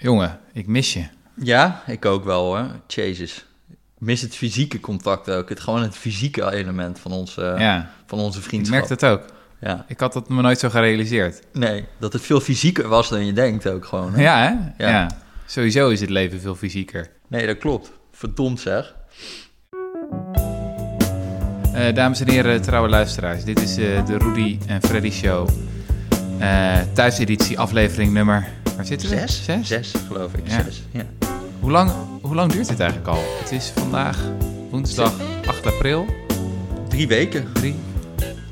[0.00, 1.04] Jongen, ik mis je.
[1.34, 2.66] Ja, ik ook wel hoor.
[2.86, 3.46] Jezus.
[3.70, 5.48] Ik mis het fysieke contact ook.
[5.48, 8.76] Het, gewoon het fysieke element van, ons, eh, ja, van onze ik vriendschap.
[8.78, 9.22] merk dat ook.
[9.60, 9.84] Ja.
[9.88, 11.42] Ik had dat me nooit zo gerealiseerd.
[11.52, 14.14] Nee, dat het veel fysieker was dan je denkt ook gewoon.
[14.14, 14.22] hè?
[14.22, 14.84] Ja, hè?
[14.84, 14.90] Ja.
[14.90, 15.10] Ja.
[15.46, 17.10] Sowieso is het leven veel fysieker.
[17.28, 17.90] Nee, dat klopt.
[18.12, 18.94] Verdomd zeg.
[21.74, 23.44] Eh, dames en heren, trouwe luisteraars.
[23.44, 25.48] Dit is eh, de Rudy en Freddy Show.
[26.38, 28.48] Eh thuiseditie, aflevering nummer...
[28.78, 29.16] Waar zitten we?
[29.16, 29.44] Zes?
[29.44, 29.66] Zes?
[29.68, 30.48] Zes, geloof ik.
[30.48, 30.62] Ja.
[30.62, 30.82] Zes.
[30.90, 31.06] Ja.
[31.60, 31.90] Hoe, lang,
[32.22, 33.22] hoe lang duurt dit eigenlijk al?
[33.40, 34.18] Het is vandaag
[34.70, 35.12] woensdag
[35.46, 36.06] 8 april.
[36.88, 37.52] Drie weken.
[37.52, 37.74] Drie.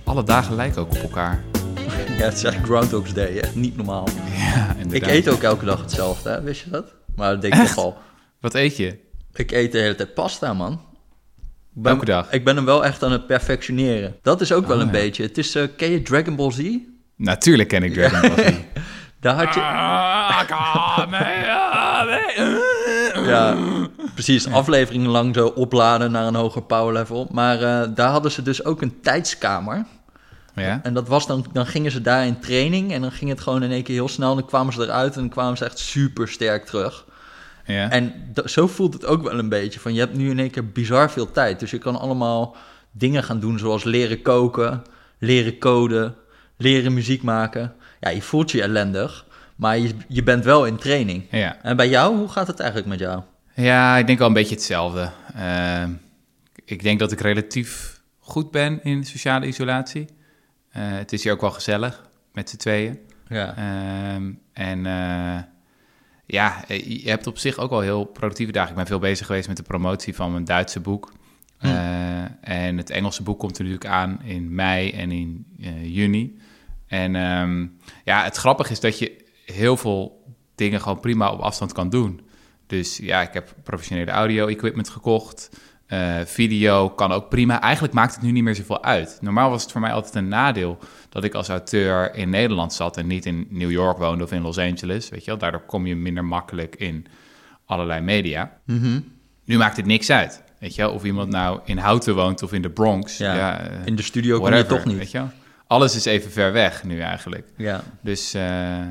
[0.05, 1.43] Alle dagen lijken ook op elkaar.
[2.19, 3.49] Ja, het is eigenlijk Groundhog's Day, hè?
[3.55, 4.09] Niet normaal.
[4.37, 5.09] Ja, Ik inderdaad.
[5.11, 6.43] eet ook elke dag hetzelfde, hè?
[6.43, 6.95] Wist je dat?
[7.17, 7.97] Maar dat denk ik toch al.
[8.41, 8.99] Wat eet je?
[9.35, 10.73] Ik eet de hele tijd pasta, man.
[10.73, 12.33] Ik ben, Elke dag?
[12.33, 14.17] Ik ben hem wel echt aan het perfectioneren.
[14.23, 14.93] Dat is ook wel Oh, een ja.
[14.93, 15.23] beetje.
[15.23, 16.71] Het is, eh ken je Dragon Ball Z?
[17.17, 18.55] Natuurlijk ken ik Dragon Ball Z.
[19.27, 19.61] Daar had je...
[23.27, 23.57] Ja,
[24.15, 24.51] precies.
[24.51, 27.29] Afleveringen lang zo opladen naar een hoger power level.
[27.31, 29.85] Maar eh, daar hadden ze dus ook een tijdskamer.
[30.55, 30.81] Ja?
[30.83, 32.93] En dat was dan, dan gingen ze daar in training.
[32.93, 34.31] En dan ging het gewoon in één keer heel snel.
[34.31, 37.05] En dan kwamen ze eruit en dan kwamen ze echt super sterk terug.
[37.65, 37.91] Ja?
[37.91, 39.81] En zo voelt het ook wel een beetje.
[39.81, 41.61] Van je hebt nu in één keer bizar veel tijd.
[41.61, 42.57] Dus je kan allemaal
[42.91, 44.83] dingen gaan doen zoals leren koken,
[45.19, 46.15] leren coden,
[46.57, 47.75] leren muziek maken.
[48.01, 51.25] Ja, je voelt je ellendig, maar je, je bent wel in training.
[51.31, 51.63] ja.
[51.63, 53.23] En bij jou, hoe gaat het eigenlijk met jou?
[53.55, 55.11] Ja, ik denk wel een beetje hetzelfde.
[55.35, 55.91] Ehm,
[56.65, 60.07] ik denk dat ik relatief goed ben in sociale isolatie.
[60.71, 62.99] Eh, het is hier ook wel gezellig met z'n tweeën.
[63.29, 65.43] Ja, Ehm, en eh,
[66.27, 68.71] ja, eh, je hebt op zich ook wel heel productieve dagen.
[68.71, 71.13] Ik ben veel bezig geweest met de promotie van mijn Duitse boek.
[71.59, 71.67] Hm.
[72.41, 75.47] En het Engelse boek komt er natuurlijk aan in mei en in
[75.83, 76.39] juni.
[76.87, 77.67] En ehm,
[78.05, 80.25] ja, het grappige is dat je heel veel
[80.55, 82.21] dingen gewoon prima op afstand kan doen.
[82.67, 85.51] Dus ja, ik heb professionele audio-equipment gekocht.
[85.87, 87.61] Eh, video kan ook prima.
[87.61, 89.19] Eigenlijk maakt het nu niet meer zoveel uit.
[89.21, 92.97] Normaal was het voor mij altijd een nadeel dat ik als auteur in Nederland zat
[92.97, 95.09] en niet in New York woonde of in Los Angeles.
[95.09, 97.07] Weet je wel, daardoor kom je minder makkelijk in
[97.65, 98.59] allerlei media.
[98.65, 99.01] Mhm.
[99.45, 100.43] Nu maakt het niks uit.
[100.59, 103.17] Weet je wel, of iemand nou in Houten woont of in de Bronx.
[103.17, 104.97] Ja, Ja, in de studio kom je whatever, toch niet.
[104.99, 105.31] Weet je wel?
[105.67, 107.49] Alles is even ver weg nu eigenlijk.
[107.57, 108.87] Ja, Dus, eh,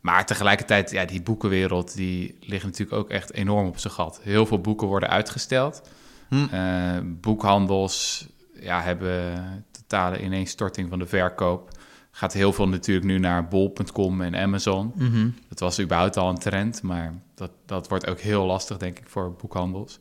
[0.00, 4.20] maar tegelijkertijd, ja, die boekenwereld, die ligt natuurlijk ook echt enorm op zijn gat.
[4.22, 5.82] Heel veel boeken worden uitgesteld.
[6.28, 6.46] Hm.
[6.50, 8.26] Eh, boekhandels
[8.60, 11.70] ja, hebben totale ineenstorting van de verkoop.
[12.10, 14.92] Gaat heel veel natuurlijk nu naar bol.com en Amazon.
[14.94, 15.28] Mhm.
[15.48, 19.08] Dat was überhaupt al een trend, maar dat, dat wordt ook heel lastig, denk ik,
[19.08, 19.98] voor boekhandels.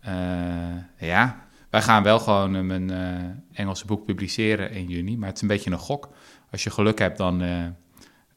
[0.00, 0.14] Eh,
[0.98, 1.43] ja,
[1.74, 5.42] wij gaan wel gewoon eh, mijn eh, Engelse boek publiceren in juni, maar het is
[5.42, 6.08] een beetje een gok.
[6.50, 7.64] Als je geluk hebt, dan, eh,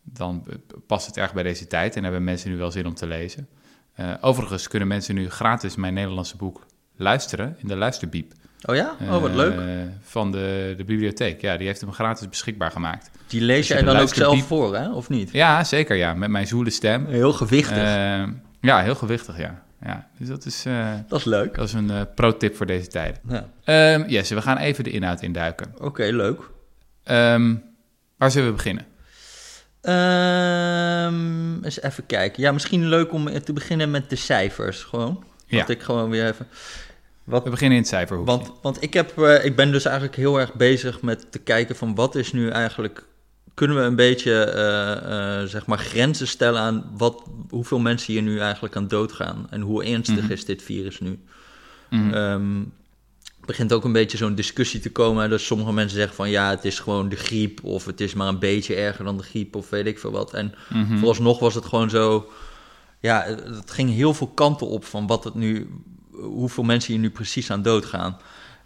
[0.03, 0.45] dan
[0.87, 3.47] past het erg bij deze tijd en hebben mensen nu wel zin om te lezen.
[4.21, 6.65] Overigens kunnen mensen nu gratis mijn Nederlandse boek
[6.95, 8.33] luisteren in de luisterbiep.
[8.65, 8.95] Oh ja?
[9.01, 9.61] Oh, wat leuk.
[10.01, 11.41] Van de, de bibliotheek.
[11.41, 13.11] Ja, die heeft hem gratis beschikbaar gemaakt.
[13.27, 14.91] Die lees je jij dan ook zelf voor, hè?
[14.91, 15.31] Of niet?
[15.31, 16.13] Ja, zeker ja.
[16.13, 17.05] Met mijn zoele stem.
[17.05, 17.77] Heel gewichtig.
[18.61, 19.66] Ja, heel gewichtig, ja.
[19.81, 21.55] Ja dus dat is, eh, dat is leuk.
[21.55, 23.21] dat is een eh, pro-tip voor deze tijden.
[23.27, 24.05] Ja.
[24.07, 25.73] Yes, we gaan even de inhoud induiken.
[25.79, 26.41] Oké, leuk.
[27.03, 27.55] Ehm,
[28.17, 28.85] waar zullen we beginnen?
[29.81, 32.41] Ehm, eens even kijken.
[32.41, 35.23] Ja, misschien leuk om te beginnen met de cijfers, gewoon.
[35.45, 35.59] Ja.
[35.59, 36.47] Dat ik gewoon weer even...
[37.23, 38.35] Wat, We beginnen in het cijferhoekje.
[38.35, 41.75] want want ik, heb, eh, ik ben dus eigenlijk heel erg bezig met te kijken
[41.75, 43.05] van wat is nu eigenlijk...
[43.57, 48.22] Kunnen we een beetje, eh, eh, zeg maar, grenzen stellen aan wat, hoeveel mensen hier
[48.22, 49.47] nu eigenlijk aan doodgaan?
[49.50, 50.31] En hoe ernstig Mhm.
[50.31, 51.19] is dit virus nu?
[51.90, 52.63] Ehm,
[53.46, 55.29] begint ook een beetje zo'n discussie te komen.
[55.29, 57.63] Dat sommige mensen zeggen van ja, het is gewoon de griep.
[57.63, 59.56] Of het is maar een beetje erger dan de griep.
[59.56, 60.34] Of weet ik veel wat.
[60.34, 60.97] En Mhm.
[60.97, 62.29] vooralsnog was het gewoon zo.
[63.00, 65.69] Ja, het ging heel veel kanten op van wat het nu.
[66.12, 68.17] Hoeveel mensen hier nu precies aan doodgaan.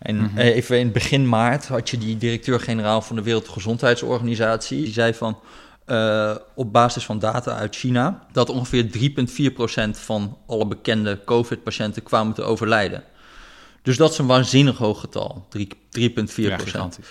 [0.02, 0.38] En Mhm.
[0.38, 4.84] eh, even in begin maart had je die directeur-generaal van de Wereldgezondheidsorganisatie.
[4.84, 5.40] Die zei van.
[5.86, 8.28] eh, op basis van data uit China.
[8.32, 13.04] dat ongeveer 3,4% van alle bekende COVID-patiënten kwamen te overlijden.
[13.82, 15.46] Dus dat is een waanzinnig hoog getal.
[15.50, 17.06] 3 3,4 Ja, gigantisch.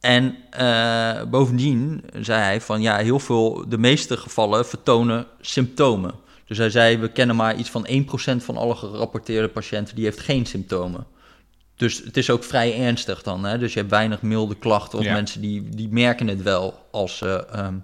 [0.00, 6.14] En eh, bovendien zei hij van ja, heel veel, de meeste gevallen vertonen symptomen.
[6.46, 10.20] Dus hij zei, we kennen maar iets van 1% van alle gerapporteerde patiënten die heeft
[10.20, 11.06] geen symptomen.
[11.80, 13.44] Dus het is ook vrij ernstig dan.
[13.44, 13.58] Hè?
[13.58, 15.12] Dus je hebt weinig milde klachten of Ja.
[15.12, 17.74] mensen die, die merken het wel als ze ehm,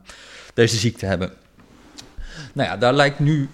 [0.54, 1.32] deze ziekte hebben.
[2.52, 3.48] Nou ja, daar lijkt nu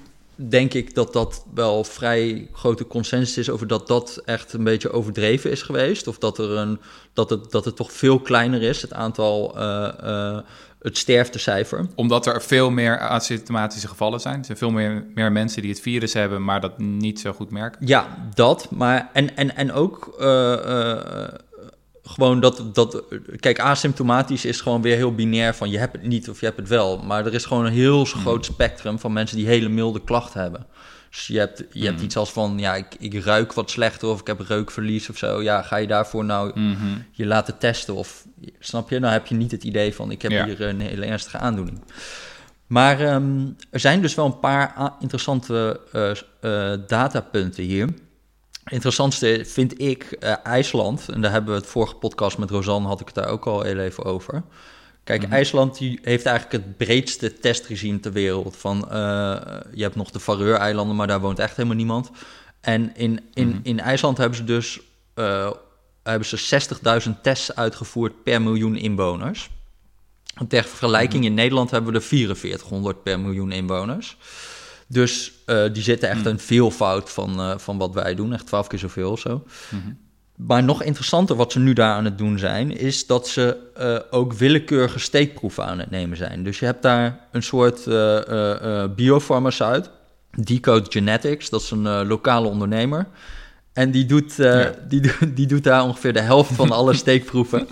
[0.49, 4.93] denk ik dat dat wel vrij grote consensus is over dat dat echt een beetje
[4.93, 6.07] overdreven is geweest.
[6.07, 6.81] Of dat, er een,
[7.13, 10.39] dat, het, dat het toch veel kleiner is, het aantal, uh, uh,
[10.81, 11.87] het sterftecijfer.
[11.95, 14.39] Omdat er veel meer asymptomatische gevallen zijn.
[14.39, 17.51] Er zijn veel meer, meer mensen die het virus hebben, maar dat niet zo goed
[17.51, 17.87] merken.
[17.87, 18.71] Ja, dat.
[18.71, 21.25] Maar, en, en, en ook uh,
[22.05, 23.03] gewoon dat, dat,
[23.41, 26.59] kijk, asymptomatisch is gewoon weer heel binair van je hebt het niet of je hebt
[26.59, 26.99] het wel.
[26.99, 28.21] Maar er is gewoon een heel hmm.
[28.21, 30.67] groot spectrum van mensen die hele milde klachten hebben.
[31.11, 32.05] Dus je hebt, je hebt hmm.
[32.05, 35.43] iets als van, ja, ik, ik ruik wat slechter of ik heb reukverlies of zo.
[35.43, 37.05] Ja, ga je daarvoor nou hmm.
[37.11, 38.27] je laten testen of,
[38.59, 39.01] snap je?
[39.01, 41.81] Dan heb je niet het idee van, ik heb hier een hele ernstige aandoening.
[42.67, 46.11] Maar ehm, er zijn dus wel een paar interessante uh,
[46.41, 47.89] uh, datapunten hier
[48.65, 51.09] interessantste vind ik uh, IJsland.
[51.09, 53.63] En daar hebben we het vorige podcast met Rosanne, had ik het daar ook al
[53.63, 54.43] heel even over.
[55.05, 55.33] Kijk, mhm.
[55.33, 58.57] IJsland die heeft eigenlijk het breedste testregime ter wereld.
[58.57, 58.95] Van, uh,
[59.73, 62.11] je hebt nog de Faroe-eilanden, maar daar woont echt helemaal niemand.
[62.61, 63.59] En in, in, mhm.
[63.63, 64.81] in IJsland hebben ze dus
[65.15, 65.51] uh,
[66.03, 69.51] hebben ze 60.000 tests uitgevoerd per miljoen inwoners.
[70.49, 71.31] ter vergelijking, mhm.
[71.31, 74.17] in Nederland hebben we er 4400 per miljoen inwoners.
[74.87, 76.27] Dus uh, die zitten echt mm.
[76.27, 79.45] een veelvoud van, uh, van wat wij doen, echt twaalf keer zoveel of zo.
[79.71, 79.99] Mm-hmm.
[80.37, 83.99] Maar nog interessanter wat ze nu daar aan het doen zijn, is dat ze uh,
[84.19, 86.45] ook willekeurige steekproeven aan het nemen zijn.
[86.45, 87.85] Dus je hebt daar een soort
[88.97, 89.91] biofarmaceut,
[90.31, 93.07] Decode Genetics, dat is een lokale ondernemer.
[93.73, 94.75] En die doet, ja.
[94.89, 97.67] die, die doet daar ongeveer de helft van alle steekproeven.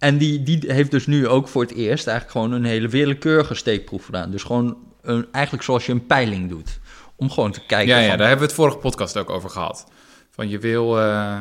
[0.00, 3.54] En die, die heeft dus nu ook voor het eerst eigenlijk gewoon een hele willekeurige
[3.54, 4.30] steekproef gedaan.
[4.30, 6.80] Dus gewoon een, eigenlijk zoals je een peiling doet.
[7.16, 7.94] Om gewoon te kijken.
[7.94, 9.86] Ja, ja daar hebben we het vorige podcast ook over gehad.
[10.30, 10.98] Van je wil.
[10.98, 11.40] Uh,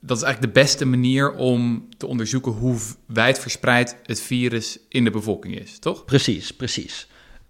[0.00, 5.10] dat is eigenlijk de beste manier om te onderzoeken hoe wijdverspreid het virus in de
[5.10, 6.04] bevolking is, toch?
[6.04, 7.08] Precies, precies.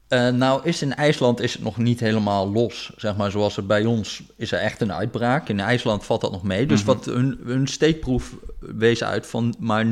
[0.09, 3.67] Uh, nou is in IJsland is het nog niet helemaal los, zeg maar, zoals het
[3.67, 5.49] bij ons is er echt een uitbraak.
[5.49, 6.67] In IJsland valt dat nog mee.
[6.67, 6.97] Dus mm -hmm.
[6.97, 9.91] wat hun, hun steekproef wees uit van maar 0,6%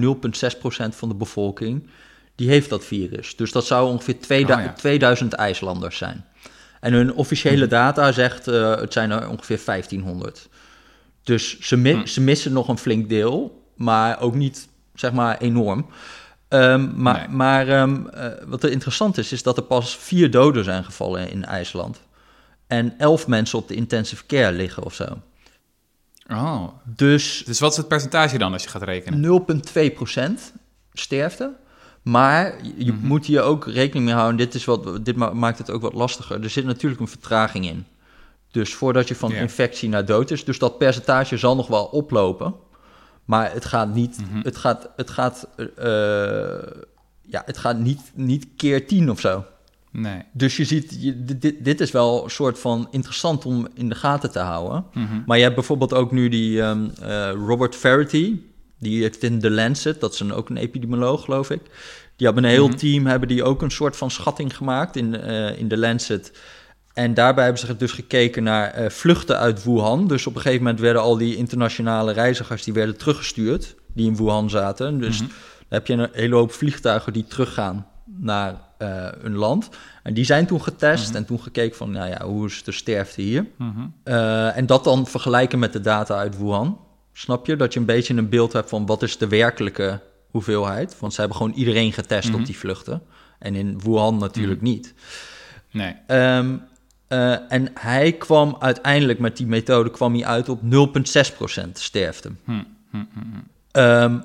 [0.88, 1.88] van de bevolking
[2.42, 3.36] die heeft dat virus.
[3.36, 6.24] Dus dat zou ongeveer 2000, 2000 IJslanders zijn.
[6.80, 7.68] En hun officiële mhm.
[7.68, 10.48] data zegt uh, het zijn er ongeveer 1500.
[11.22, 12.06] Dus ze, mi hm.
[12.06, 15.86] ze, missen nog een flink deel, maar ook niet zeg maar enorm.
[16.48, 17.28] Um, maar nee.
[17.28, 21.30] maar um, uh, wat er interessant is, is dat er pas vier doden zijn gevallen
[21.30, 22.00] in IJsland.
[22.66, 25.06] En elf mensen op de intensive care liggen of zo.
[26.28, 26.68] Oh.
[26.84, 29.44] Dus, dus wat is het percentage dan als je gaat rekenen?
[30.52, 30.58] 0,2%
[30.92, 31.60] sterfte.
[32.02, 33.06] Maar je mhm.
[33.06, 34.37] moet hier ook rekening mee houden.
[34.37, 36.43] Dit, is wat, dit maakt het ook wat lastiger.
[36.43, 37.87] Er zit natuurlijk een vertraging in.
[38.50, 40.44] Dus voordat je van infectie naar dood is.
[40.44, 42.54] Dus dat percentage zal nog wel oplopen.
[43.25, 44.19] Maar het gaat niet.
[44.20, 44.43] Mhm.
[44.43, 44.88] Het gaat.
[44.96, 45.49] Het gaat.
[45.56, 45.66] Uh,
[47.20, 49.44] ja, het gaat niet, niet keer tien of zo.
[49.90, 50.22] Nee.
[50.32, 53.94] Dus je ziet, je, dit, dit is wel een soort van interessant om in de
[53.94, 54.84] gaten te houden.
[54.93, 55.22] Mhm.
[55.26, 58.40] Maar je hebt bijvoorbeeld ook nu die um, uh, Robert Verity.
[58.82, 61.61] Die heeft in The Lancet, dat is een, ook een epidemioloog, geloof ik.
[62.17, 62.76] Die hebben een heel mhm.
[62.76, 66.32] team, hebben die ook een soort van schatting gemaakt in, uh, in The Lancet.
[66.94, 70.06] En daarbij hebben ze dus gekeken naar uh, vluchten uit Wuhan.
[70.08, 74.17] Dus op een gegeven moment werden al die internationale reizigers die werden teruggestuurd, die in
[74.17, 74.99] Wuhan zaten.
[74.99, 75.35] Dus mm -hmm.
[75.58, 79.69] dan heb je een hele hoop vliegtuigen die teruggaan naar uh, hun land.
[80.02, 81.17] En die zijn toen getest -hmm.
[81.17, 83.46] en toen gekeken van, nou ja, hoe is de sterfte hier?
[84.55, 86.78] En dat dan vergelijken met de data uit Wuhan.
[87.12, 87.56] Snap je?
[87.56, 90.00] Dat je een beetje een beeld hebt van wat is de werkelijke
[90.31, 90.99] hoeveelheid.
[90.99, 92.41] Want ze hebben gewoon iedereen getest mm -hmm.
[92.41, 93.03] op die vluchten.
[93.38, 94.75] En in Wuhan natuurlijk mm -hmm.
[94.75, 94.94] niet.
[95.70, 95.94] Nee.
[96.37, 96.62] Um,
[97.09, 102.31] uh, en hij kwam uiteindelijk met die methode kwam hij uit op 0,6% sterfte.
[102.45, 103.09] Mm -hmm.
[103.73, 104.23] um,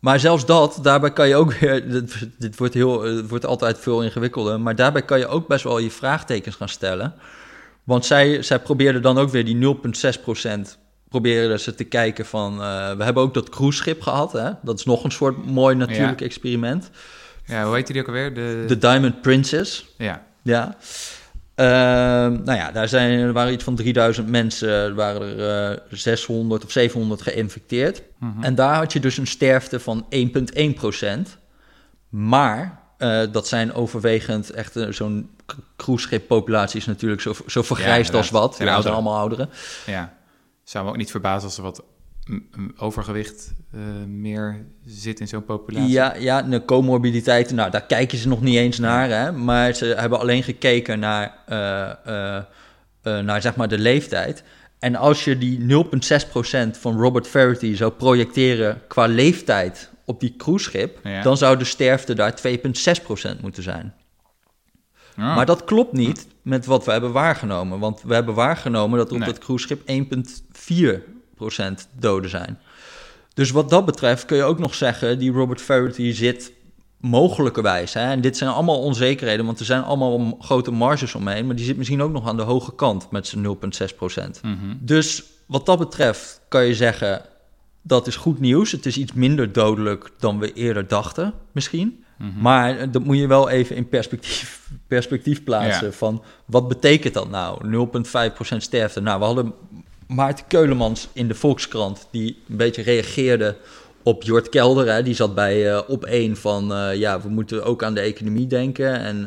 [0.00, 3.78] maar zelfs dat, daarbij kan je ook weer, dit, dit, wordt heel, het wordt altijd
[3.78, 7.14] veel ingewikkelder, maar daarbij kan je ook best wel je vraagtekens gaan stellen.
[7.84, 10.78] Want zij, zij probeerden dan ook weer die 0,6%
[11.10, 12.52] proberen ze te kijken van...
[12.52, 14.50] Uh, we hebben ook dat cruiseschip gehad, hè?
[14.62, 16.26] Dat is nog een soort mooi natuurlijk ja.
[16.26, 16.90] experiment.
[17.44, 18.34] Ja, hoe heet die ook alweer?
[18.34, 18.64] De...
[18.66, 19.94] The Diamond Princess.
[19.96, 20.24] Ja.
[20.42, 20.76] Ja.
[21.56, 21.66] Uh,
[22.44, 26.64] nou ja, daar zijn, er waren iets van 3000 mensen, er waren er uh, 600
[26.64, 28.02] of 700 geïnfecteerd.
[28.18, 28.44] Mm -hmm.
[28.44, 30.06] En daar had je dus een sterfte van
[30.56, 31.38] 1,1 procent.
[32.08, 35.30] Maar uh, dat zijn overwegend echt zo'n
[35.76, 38.56] cruiseschip-populatie is natuurlijk zo, zo vergrijsd ja, als wat.
[38.58, 39.50] Ja, zijn allemaal ouderen.
[39.86, 40.18] Ja
[40.70, 41.82] zou me ook niet verbazen als er wat
[42.76, 45.90] overgewicht uh, meer zit in zo'n populatie.
[45.90, 49.08] Ja, ja, de comorbiditeiten, nou, daar kijken ze nog niet eens naar.
[49.08, 49.32] Hè?
[49.32, 51.56] Maar ze hebben alleen gekeken naar, uh,
[53.04, 54.42] uh, naar zeg maar de leeftijd.
[54.78, 60.98] En als je die 0,6% van Robert Verity zou projecteren qua leeftijd op die cruiseschip...
[61.02, 61.22] Ja.
[61.22, 63.94] dan zou de sterfte daar 2,6% moeten zijn.
[65.16, 67.78] Maar dat klopt niet met wat we hebben waargenomen.
[67.78, 69.28] Want we hebben waargenomen dat op Nee.
[69.28, 72.58] dat cruiseschip 1,4% doden zijn.
[73.34, 76.52] Dus wat dat betreft kun je ook nog zeggen, die Robert Verity zit
[77.00, 77.94] mogelijkerwijs.
[77.94, 81.46] Hè, en dit zijn allemaal onzekerheden, want er zijn allemaal grote marges omheen.
[81.46, 84.40] Maar die zit misschien ook nog aan de hoge kant met zijn 0,6%.
[84.42, 84.54] Mhm.
[84.80, 87.22] Dus wat dat betreft kan je zeggen,
[87.82, 88.72] dat is goed nieuws.
[88.72, 92.04] Het is iets minder dodelijk dan we eerder dachten, misschien.
[92.20, 92.40] Mhm.
[92.40, 95.86] Maar eh, dat moet je wel even in perspectief, perspectief plaatsen.
[95.86, 95.92] Ja.
[95.92, 97.88] Van wat betekent dat nou?
[98.52, 99.00] 0,5% sterfte.
[99.00, 99.52] Nou, we hadden
[100.06, 102.08] Maarten Keulemans in de Volkskrant...
[102.10, 103.56] die een beetje reageerde
[104.02, 104.92] op Jort Kelder.
[104.92, 105.02] Hè.
[105.02, 106.74] Die zat bij eh, op één van...
[106.74, 109.00] eh, ja, we moeten ook aan de economie denken.
[109.00, 109.24] En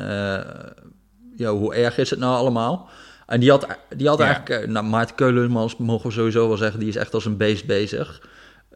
[1.37, 2.89] ja, hoe erg is het nou allemaal?
[3.27, 4.25] En die had, die had Ja.
[4.25, 4.67] eigenlijk...
[4.67, 6.79] Nou, Maarten Keulemans mogen we sowieso wel zeggen...
[6.79, 8.21] die is echt als een beest bezig.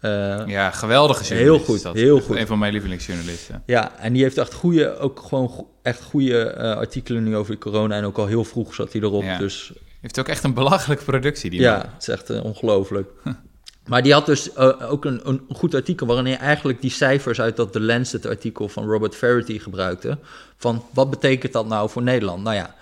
[0.01, 1.65] Eh, Ja, geweldige Heel journalist.
[1.65, 1.95] goed, is dat.
[1.95, 2.35] heel goed.
[2.35, 3.63] Een van mijn lievelingsjournalisten.
[3.65, 7.95] Ja, en die heeft echt goede, ook gewoon echt goede eh, artikelen nu over corona.
[7.95, 9.23] En ook al heel vroeg zat hij erop.
[9.23, 9.37] Ja.
[9.37, 11.85] Dus Heeft ook echt een belachelijke productie, die ja, man.
[11.93, 13.09] het is echt eh, ongelooflijk.
[13.87, 17.55] maar die had dus ook een, een goed artikel waarin hij eigenlijk die cijfers uit
[17.55, 20.17] dat The Lancet artikel van Robert Verity gebruikte.
[20.57, 22.43] Van wat betekent dat nou voor Nederland?
[22.43, 22.75] Nou ja,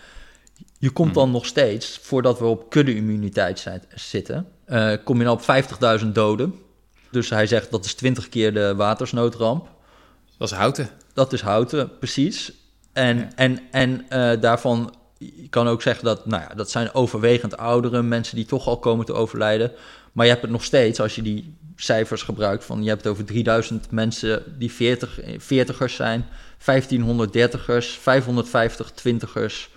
[0.80, 4.48] je komt dan nog steeds, voordat we op kudde-immuniteit zijn- zitten,
[5.04, 5.42] kom je nou op
[6.02, 6.56] 50.000 doden.
[7.16, 9.68] Dus hij zegt dat is 20 keer de watersnoodramp.
[10.38, 10.90] Dat is houten.
[11.14, 12.52] Dat is houten, precies.
[12.94, 13.28] En, Ja.
[13.36, 18.08] en, en eh, daarvan, je kan ook zeggen dat, nou ja, dat zijn overwegend ouderen,
[18.08, 19.72] mensen die toch al komen te overlijden.
[20.12, 23.12] Maar je hebt het nog steeds, als je die cijfers gebruikt, van je hebt het
[23.12, 26.26] over 3000 mensen die 40, 40ers zijn,
[26.66, 29.70] 1500 dertigers, 550 twintigers,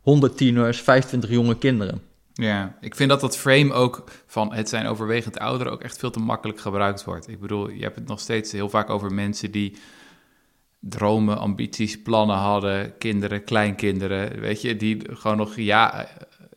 [0.00, 2.11] 100 tieners, 25 jonge kinderen.
[2.34, 6.10] Ja, ik vind dat dat frame ook van het zijn overwegend ouderen ook echt veel
[6.10, 7.28] te makkelijk gebruikt wordt.
[7.28, 9.76] Ik bedoel, je hebt het nog steeds heel vaak over mensen die
[10.80, 16.08] dromen, ambities, plannen hadden, kinderen, kleinkinderen, weet je, die gewoon nog ja,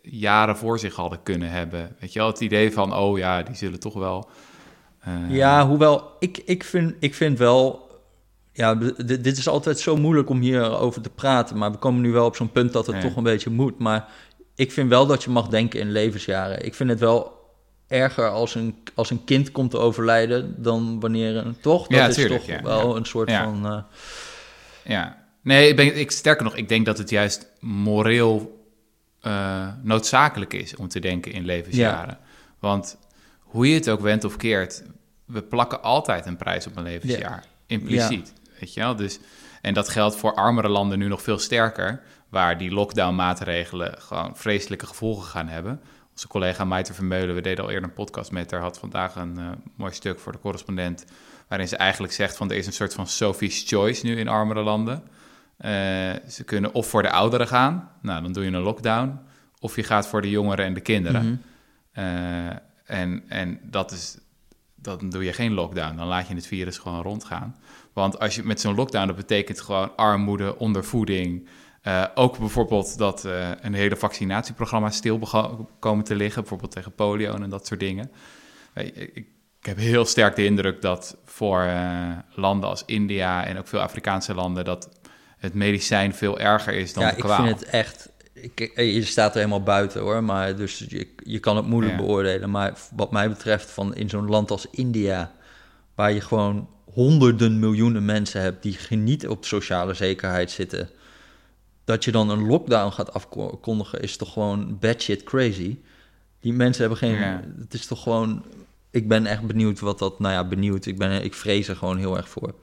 [0.01, 1.95] jaren voor zich hadden kunnen hebben.
[1.99, 4.29] Weet je wel, het idee van, oh ja, die zullen toch wel...
[4.99, 7.83] eh, Ja, hoewel ik, ik, vind, ik vind wel.
[8.51, 11.57] Ja, dit is altijd zo moeilijk om hierover te praten.
[11.57, 13.01] Maar we komen nu wel op zo'n punt dat het Ja.
[13.01, 13.79] toch een beetje moet.
[13.79, 14.07] Maar
[14.55, 16.65] ik vind wel dat je mag denken in levensjaren.
[16.65, 17.33] Ik vind het wel
[17.87, 21.57] erger als een, als een kind komt te overlijden dan wanneer een.
[21.61, 21.87] Toch?
[21.87, 22.95] Dat Ja, is tuurlijk, toch ja, wel ja.
[22.95, 23.65] een soort van.
[23.65, 23.77] eh,
[24.83, 28.63] Ja, nee, ik ben, ik, sterker nog, ik denk dat het juist moreel
[29.21, 32.17] eh, noodzakelijk is om te denken in levensjaren.
[32.59, 32.97] Want
[33.39, 34.83] hoe je het ook went of keert,
[35.25, 37.43] we plakken altijd een prijs op een levensjaar.
[37.67, 38.95] Impliciet, weet je wel?
[38.95, 39.19] Dus,
[39.61, 42.01] en dat geldt voor armere landen nu nog veel sterker,
[42.35, 45.81] waar die lockdown-maatregelen gewoon vreselijke gevolgen gaan hebben.
[46.11, 49.37] Onze collega Maite Vermeulen, we deden al eerder een podcast met haar, had vandaag een
[49.37, 51.05] eh, mooi stuk voor de correspondent,
[51.47, 54.63] waarin ze eigenlijk zegt van er is een soort van Sophie's Choice nu in armere
[54.63, 55.03] landen.
[55.57, 55.69] Eh,
[56.29, 59.19] ze kunnen of voor de ouderen gaan, nou dan doe je een lockdown,
[59.59, 61.25] of je gaat voor de jongeren en de kinderen.
[61.25, 61.35] mhm.
[61.91, 64.17] Eh, en, en dat is,
[64.75, 67.55] dan doe je geen lockdown, dan laat je het virus gewoon rondgaan.
[67.93, 71.47] Want als je met zo'n lockdown, dat betekent gewoon armoede, ondervoeding.
[71.85, 75.19] Eh, ook bijvoorbeeld dat eh, een hele vaccinatieprogramma stil
[75.79, 78.11] komen te liggen, bijvoorbeeld tegen polio en dat soort dingen.
[78.73, 79.25] Eh, ik, ik
[79.61, 81.69] heb heel sterk de indruk dat voor
[82.35, 84.89] landen als India en ook veel Afrikaanse landen, dat
[85.37, 88.09] het medicijn veel erger is dan ja, de ik vind het echt.
[88.33, 92.01] Ik, je staat er helemaal buiten hoor, maar dus je, je kan het moeilijk Ja.
[92.01, 92.49] beoordelen.
[92.49, 95.31] Maar wat mij betreft, van in zo'n land als India,
[95.95, 100.89] waar je gewoon honderden miljoenen mensen hebt die niet op sociale zekerheid zitten,
[101.85, 105.77] dat je dan een lockdown gaat afkondigen, is toch gewoon bad shit crazy.
[106.39, 107.15] Die mensen hebben geen.
[107.15, 107.41] Ja.
[107.59, 108.43] Het is toch gewoon.
[108.91, 110.19] Ik ben echt benieuwd wat dat.
[110.19, 110.85] Nou ja, benieuwd.
[110.85, 112.53] Ik, ben, ik vrees er gewoon heel erg voor.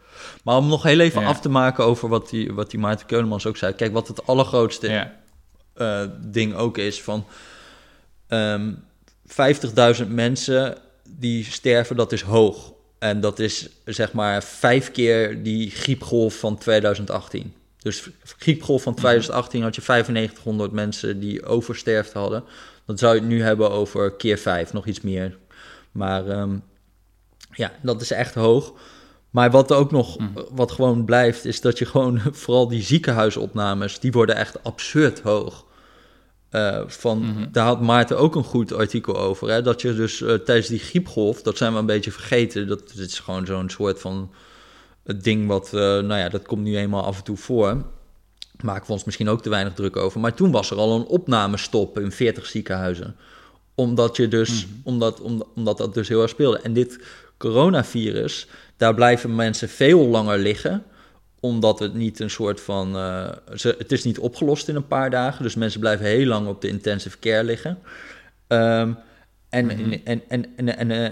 [0.45, 1.29] Maar om nog heel even Ja.
[1.29, 3.73] af te maken over wat die, wat die Maarten Keulemans ook zei.
[3.73, 5.21] Kijk, wat het allergrootste Ja,
[5.75, 7.25] eh, ding ook is van
[8.29, 8.73] ehm
[9.27, 12.73] 50.000 mensen die sterven, dat is hoog.
[12.99, 17.55] En dat is zeg maar vijf keer die griepgolf van 2018.
[17.83, 18.09] Dus
[18.39, 22.45] griepgolf van 2018 had je 9500 mensen die oversterfte hadden.
[22.87, 25.39] Dan zou je het nu hebben over keer vijf, nog iets meer.
[25.93, 26.57] Maar ehm,
[27.53, 28.73] ja, dat is echt hoog.
[29.31, 30.17] Maar wat ook nog,
[30.51, 35.65] wat gewoon blijft, is dat je gewoon, vooral die ziekenhuisopnames, die worden echt absurd hoog.
[36.51, 39.49] Eh, van, Daar had Maarten ook een goed artikel over.
[39.49, 39.63] Hè?
[39.63, 42.69] Dat je dus eh, tijdens die griepgolf, dat zijn we een beetje vergeten.
[42.69, 44.31] Dat, dat is gewoon zo'n soort van
[45.05, 47.83] het ding wat, eh, nou ja, dat komt nu eenmaal af en toe voor.
[48.63, 50.21] Maken we ons misschien ook te weinig druk over.
[50.21, 53.17] Maar toen was er al een opnamestop in 40 ziekenhuizen.
[53.75, 56.59] Omdat, je dus, omdat, omdat, omdat dat dus heel erg speelde.
[56.61, 56.99] En dit
[57.37, 60.83] coronavirus, daar blijven mensen veel langer liggen
[61.41, 62.97] omdat het niet een soort van.
[62.97, 65.43] eh, ze, het is niet opgelost in een paar dagen.
[65.43, 67.79] Dus mensen blijven heel lang op de intensive care liggen.
[68.47, 68.93] Ehm,
[69.49, 69.97] en, Mhm.
[70.05, 71.11] en, en, en, en eh,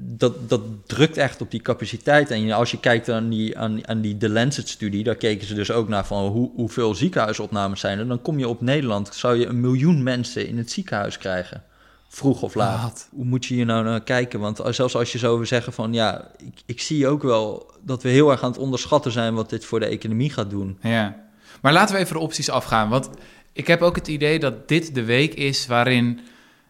[0.00, 2.30] dat, dat drukt echt op die capaciteit.
[2.30, 5.70] En als je kijkt aan die, aan, aan die The Lancet-studie, daar keken ze dus
[5.70, 8.08] ook naar van hoe, hoeveel ziekenhuisopnames zijn er.
[8.08, 11.62] Dan kom je op Nederland, zou je een miljoen mensen in het ziekenhuis krijgen.
[12.08, 12.82] Vroeg of laat.
[12.82, 13.08] Wat?
[13.10, 14.40] Hoe moet je hier nou naar kijken?
[14.40, 18.02] Want zelfs als je zo wil zeggen van ja, ik, ik zie ook wel dat
[18.02, 20.78] we heel erg aan het onderschatten zijn wat dit voor de economie gaat doen.
[20.82, 21.16] Ja,
[21.60, 22.88] maar laten we even de opties afgaan.
[22.88, 23.10] Want
[23.52, 26.20] ik heb ook het idee dat dit de week is waarin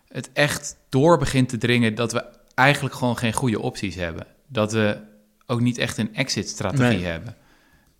[0.08, 2.24] het echt door begint te dringen dat we
[2.58, 4.26] eigenlijk gewoon geen goede opties hebben.
[4.46, 4.98] Dat we
[5.46, 7.04] ook niet echt een exit-strategie Nee.
[7.04, 7.36] hebben.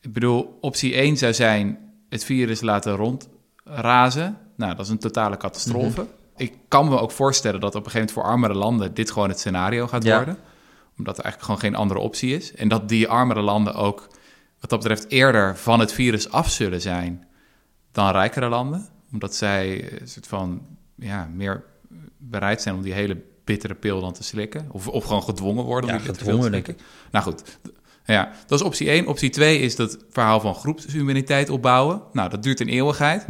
[0.00, 4.38] Ik bedoel, optie 1 zou zijn het virus laten rondrazen.
[4.56, 6.06] Nou, dat is een totale catastrofe.
[6.36, 9.28] Ik kan me ook voorstellen dat op een gegeven moment voor armere landen dit gewoon
[9.28, 10.16] het scenario gaat Ja.
[10.16, 10.36] worden.
[10.98, 12.54] Omdat er eigenlijk gewoon geen andere optie is.
[12.54, 14.08] En dat die armere landen ook
[14.60, 17.26] wat dat betreft eerder van het virus af zullen zijn
[17.92, 18.88] dan rijkere landen.
[19.12, 21.64] Omdat zij een soort van ja, meer
[22.16, 24.68] bereid zijn om die hele bittere pil dan te slikken.
[24.70, 26.76] Of, of gewoon gedwongen worden om Ja, die gedwongen, te slikken.
[27.10, 27.42] Nou goed,
[28.04, 29.06] ja, dat is optie 1.
[29.06, 32.02] Optie 2 is dat verhaal van groepsimmuniteit opbouwen.
[32.12, 33.26] Nou, dat duurt een eeuwigheid.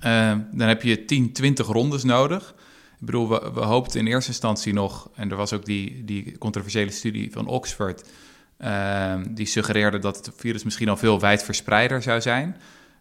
[0.00, 2.54] Eh, dan heb je 10, 20 rondes nodig.
[3.00, 5.10] Ik bedoel, we, we hoopten in eerste instantie nog...
[5.14, 8.08] en er was ook die, die controversiële studie van Oxford...
[8.56, 12.56] eh, die suggereerde dat het virus misschien al veel wijdverspreider zou zijn.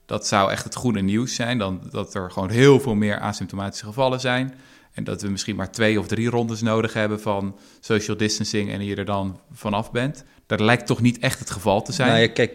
[0.06, 1.58] Dat zou echt het goede nieuws zijn.
[1.58, 4.54] Dan, dat er gewoon heel veel meer asymptomatische gevallen zijn...
[5.00, 8.86] En dat we misschien maar twee of drie rondes nodig hebben van social distancing en
[8.86, 10.24] je er dan vanaf bent.
[10.46, 12.10] Dat lijkt toch niet echt het geval te zijn.
[12.10, 12.52] Nou ja, kijk,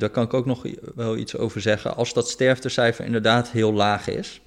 [0.00, 1.96] daar kan ik ook nog wel iets over zeggen.
[1.96, 4.40] Als dat sterftecijfer inderdaad heel laag is,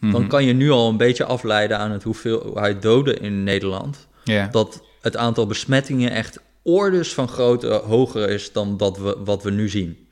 [0.00, 0.12] Mhm.
[0.12, 4.06] dan kan je nu al een beetje afleiden aan het hoeveelheid doden in Nederland.
[4.50, 9.50] Dat het aantal besmettingen echt orders van grootte hoger is dan dat we, wat we
[9.50, 10.08] nu zien.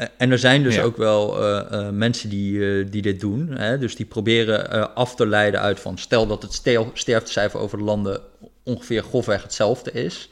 [0.00, 0.82] Eh, En er zijn dus Ja.
[0.82, 3.48] ook wel eh, eh, mensen die, die dit doen.
[3.50, 3.78] Hè?
[3.78, 5.98] Dus die proberen af te leiden uit van...
[5.98, 6.52] stel dat het
[6.92, 8.20] sterftecijfer over de landen
[8.64, 10.30] ongeveer grofweg hetzelfde is...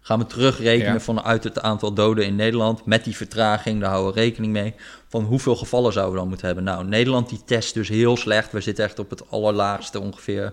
[0.00, 1.00] gaan we terugrekenen Ja.
[1.00, 2.84] vanuit het aantal doden in Nederland...
[2.86, 4.74] met die vertraging, daar houden we rekening mee...
[5.08, 6.64] van hoeveel gevallen zouden we dan moeten hebben.
[6.64, 8.52] Nou, Nederland die test dus heel slecht.
[8.52, 10.52] We zitten echt op het allerlaagste ongeveer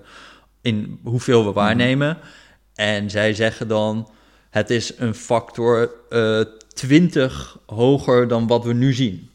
[0.61, 2.17] in hoeveel we waarnemen.
[2.75, 4.09] En zij zeggen dan...
[4.49, 5.91] het is een factor
[6.75, 9.29] 20 hoger dan wat we nu zien.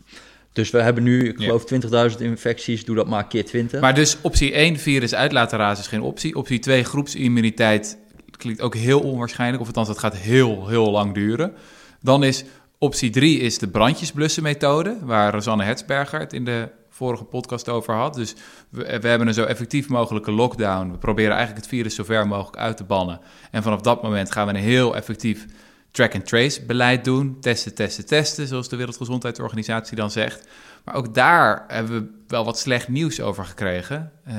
[0.52, 1.44] Dus we hebben nu, ik Ja.
[1.44, 2.84] geloof, 20.000 infecties.
[2.84, 3.80] Doe dat maar keer 20.
[3.80, 6.34] Maar dus optie 1, virus uit laten razen, is geen optie.
[6.36, 7.98] Optie 2, groepsimmuniteit,
[8.36, 9.60] klinkt ook heel onwaarschijnlijk.
[9.60, 11.52] Of althans, dat gaat heel, heel lang duren.
[12.00, 12.44] Dan is
[12.78, 18.14] optie 3 is de brandjesblussenmethode, waar Rosanne Hertzberger het in de vorige podcast over had.
[18.14, 18.34] Dus
[18.70, 20.90] we, we hebben een zo effectief mogelijke lockdown.
[20.90, 23.20] We proberen eigenlijk het virus zo ver mogelijk uit te bannen.
[23.50, 25.46] En vanaf dat moment gaan we een heel effectief
[25.90, 27.40] track-and-trace beleid doen.
[27.40, 30.48] Testen, testen, testen, zoals de Wereldgezondheidsorganisatie dan zegt.
[30.84, 34.36] Maar ook daar hebben we wel wat slecht nieuws over gekregen eh,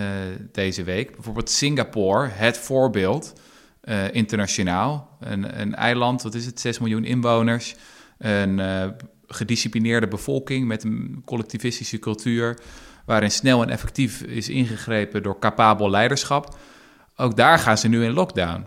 [0.51, 1.11] deze week.
[1.11, 3.33] Bijvoorbeeld Singapore, het voorbeeld
[3.81, 5.17] eh, internationaal.
[5.19, 7.75] Een, een eiland, wat is het, 6 miljoen inwoners.
[8.17, 8.87] Een eh,
[9.27, 12.59] gedisciplineerde bevolking met een collectivistische cultuur...
[13.05, 16.57] waarin snel en effectief is ingegrepen door capabel leiderschap.
[17.15, 18.65] Ook daar gaan ze nu in lockdown.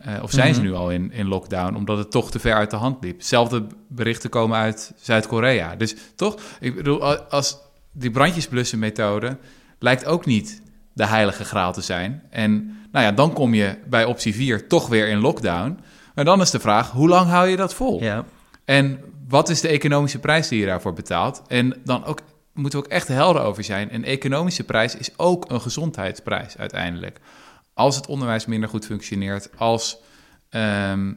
[0.00, 0.68] Eh, of zijn ze Mhm.
[0.70, 3.22] nu al in, in lockdown, omdat het toch te ver uit de hand liep.
[3.22, 5.76] Zelfde berichten komen uit Zuid-Korea.
[5.76, 7.58] Dus toch, ik bedoel, als
[7.92, 9.36] die brandjesblussenmethode
[9.78, 12.22] lijkt ook niet de heilige graal te zijn.
[12.30, 15.78] En nou ja, dan kom je bij optie 4 toch weer in lockdown.
[16.14, 18.02] Maar dan is de vraag, hoe lang hou je dat vol?
[18.02, 18.24] Ja,
[18.64, 21.42] En wat is de economische prijs die je daarvoor betaalt?
[21.46, 22.20] En dan ook,
[22.54, 23.94] moeten we ook echt helder over zijn.
[23.94, 27.20] Een economische prijs is ook een gezondheidsprijs uiteindelijk.
[27.74, 29.98] Als het onderwijs minder goed functioneert, als
[30.48, 31.12] ehm,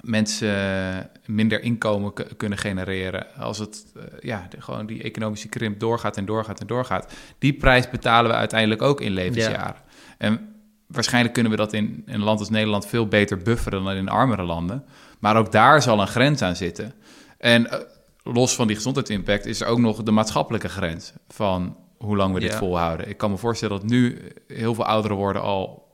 [0.00, 6.16] mensen minder inkomen kunnen genereren, als het eh, ja, de- gewoon die economische krimp doorgaat
[6.16, 9.82] en doorgaat en doorgaat, die prijs betalen we uiteindelijk ook in levensjaren.
[10.18, 10.54] En
[10.86, 14.42] waarschijnlijk kunnen we dat in een land als Nederland veel beter bufferen dan in armere
[14.42, 14.84] landen.
[15.18, 16.94] Maar ook daar zal een grens aan zitten.
[17.38, 17.78] En eh,
[18.22, 22.40] los van die gezondheidsimpact is er ook nog de maatschappelijke grens van hoe lang we
[22.40, 22.58] dit Ja.
[22.58, 23.08] volhouden.
[23.08, 25.88] Ik kan me voorstellen dat nu heel veel ouderen worden al,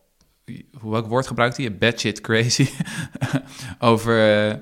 [0.78, 1.76] hoe welk woord gebruikt hij?
[1.78, 2.68] Bad shit crazy
[3.78, 4.56] over, eh,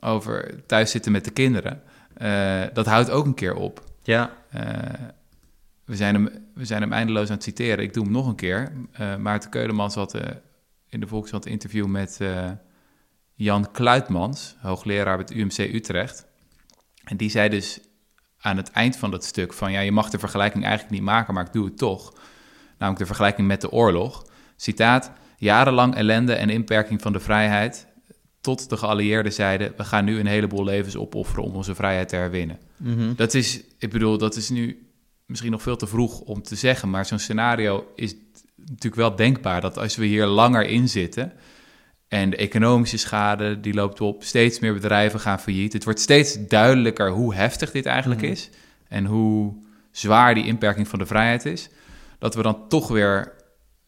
[0.00, 1.82] over thuis zitten met de kinderen.
[2.14, 3.84] Eh, dat houdt ook een keer op.
[4.02, 4.32] ja.
[4.50, 4.62] Eh,
[5.84, 7.84] we, zijn hem, we zijn hem eindeloos aan het citeren.
[7.84, 8.72] Ik doe hem nog een keer.
[8.92, 10.36] Eh, Maarten Keulemans had eh,
[10.88, 12.50] in de Volkskrant interview met eh,
[13.34, 16.26] Jan Kluitmans, hoogleraar bij het UMC Utrecht.
[17.04, 17.80] En die zei dus
[18.40, 19.72] aan het eind van dat stuk van...
[19.72, 22.12] ja, je mag de vergelijking eigenlijk niet maken, maar ik doe het toch.
[22.78, 24.26] Namelijk de vergelijking met de oorlog.
[24.56, 27.86] Citaat, jarenlang ellende en inperking van de vrijheid...
[28.40, 32.16] tot de geallieerden zeiden: we gaan nu een heleboel levens opofferen om onze vrijheid te
[32.16, 32.58] herwinnen.
[32.76, 33.14] Mhm.
[33.14, 34.90] Dat is, ik bedoel, dat is nu
[35.26, 38.14] misschien nog veel te vroeg om te zeggen, maar zo'n scenario is
[38.56, 41.32] natuurlijk wel denkbaar dat als we hier langer in zitten
[42.10, 45.72] en de economische schade die loopt op, steeds meer bedrijven gaan failliet.
[45.72, 48.30] Het wordt steeds duidelijker hoe heftig dit eigenlijk Mhm.
[48.30, 48.50] is
[48.88, 49.54] en hoe
[49.90, 51.68] zwaar die inperking van de vrijheid is,
[52.18, 53.32] dat we dan toch weer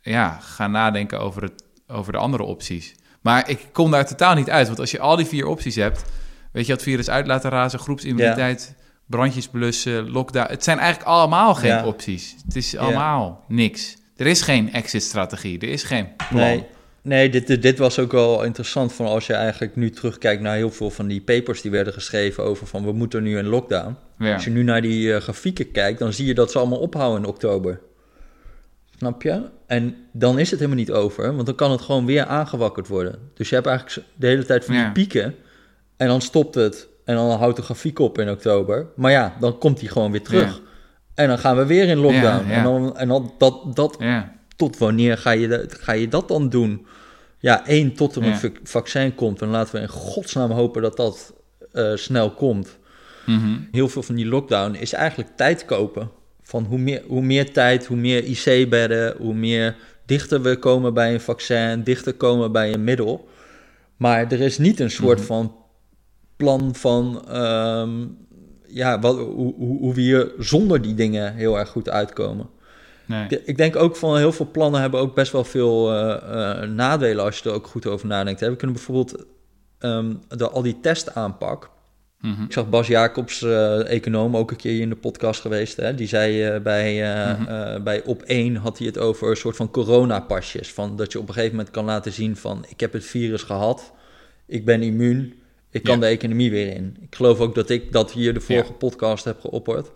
[0.01, 2.95] ja, gaan nadenken over, het, over de andere opties.
[3.21, 6.05] Maar ik kom daar totaal niet uit, want als je al die vier opties hebt,
[6.53, 8.75] weet je, het virus uit laten razen, groepsimmuniteit,
[9.07, 10.51] brandjes blussen, lockdown.
[10.51, 11.85] Het zijn eigenlijk allemaal geen Ja.
[11.87, 12.37] opties.
[12.47, 13.97] Het is allemaal niks.
[14.17, 16.41] Er is geen exit-strategie, er is geen plan.
[16.41, 16.67] Nee,
[17.03, 20.71] nee dit, dit, was ook wel interessant van als je eigenlijk nu terugkijkt naar heel
[20.71, 23.97] veel van die papers die werden geschreven over van we moeten nu in lockdown.
[24.19, 24.35] Ja.
[24.35, 27.23] Als je nu naar die eh, grafieken kijkt, dan zie je dat ze allemaal ophouden
[27.23, 27.81] in oktober.
[28.97, 29.43] Snap je?
[29.67, 33.19] En dan is het helemaal niet over, want dan kan het gewoon weer aangewakkerd worden.
[33.35, 34.91] Dus je hebt eigenlijk de hele tijd van die Ja.
[34.91, 35.35] pieken
[35.97, 38.87] en dan stopt het en dan houdt de grafiek op in oktober.
[38.97, 40.55] Maar ja, dan komt die gewoon weer terug.
[40.55, 40.71] Ja.
[41.15, 42.51] En dan gaan we weer in lockdown.
[42.51, 44.33] En dan, en dan dat, dat Ja,
[44.63, 46.87] tot wanneer ga je, dat- ga je dat dan doen?
[47.39, 48.51] Ja, één, tot er een Ja.
[48.63, 49.43] vaccin komt.
[49.43, 51.33] En laten we in godsnaam hopen dat dat
[51.73, 52.79] eh, snel komt.
[53.27, 53.59] Mhm.
[53.71, 56.11] Heel veel van die lockdown is eigenlijk tijd kopen.
[56.43, 61.15] Van hoe meer, hoe meer tijd, hoe meer IC-bedden, hoe meer dichter we komen bij
[61.15, 63.29] een vaccin, dichter komen bij een middel.
[63.97, 65.27] Maar er is niet een soort Mhm.
[65.27, 65.55] van
[66.37, 67.91] plan van ehm,
[68.67, 72.47] ja, wat, hoe, hoe, hoe we hier zonder die dingen heel erg goed uitkomen.
[73.13, 73.27] Nee.
[73.29, 76.69] Ik- Ik denk ook van heel veel plannen hebben ook best wel veel eh, eh,
[76.71, 78.41] nadelen als je er ook goed over nadenkt.
[78.41, 78.51] Hè.
[78.51, 79.25] We kunnen bijvoorbeeld
[80.29, 81.71] de, al die testaanpak.
[82.21, 82.43] Mhm.
[82.43, 85.77] Ik zag Bas Jacobs, eh, econoom, ook een keer in de podcast geweest.
[85.77, 85.95] Hè.
[85.95, 86.95] Die zei bij,
[87.39, 87.83] Mhm.
[87.83, 90.73] bij op 1 had hij het over een soort van coronapasjes.
[90.73, 93.43] Van dat je op een gegeven moment kan laten zien van ik heb het virus
[93.43, 93.93] gehad,
[94.47, 95.35] ik ben immuun,
[95.71, 96.01] ik kan Ja.
[96.01, 96.97] de economie weer in.
[97.01, 99.91] Ik geloof ook dat ik dat hier de vorige podcast heb geopperd.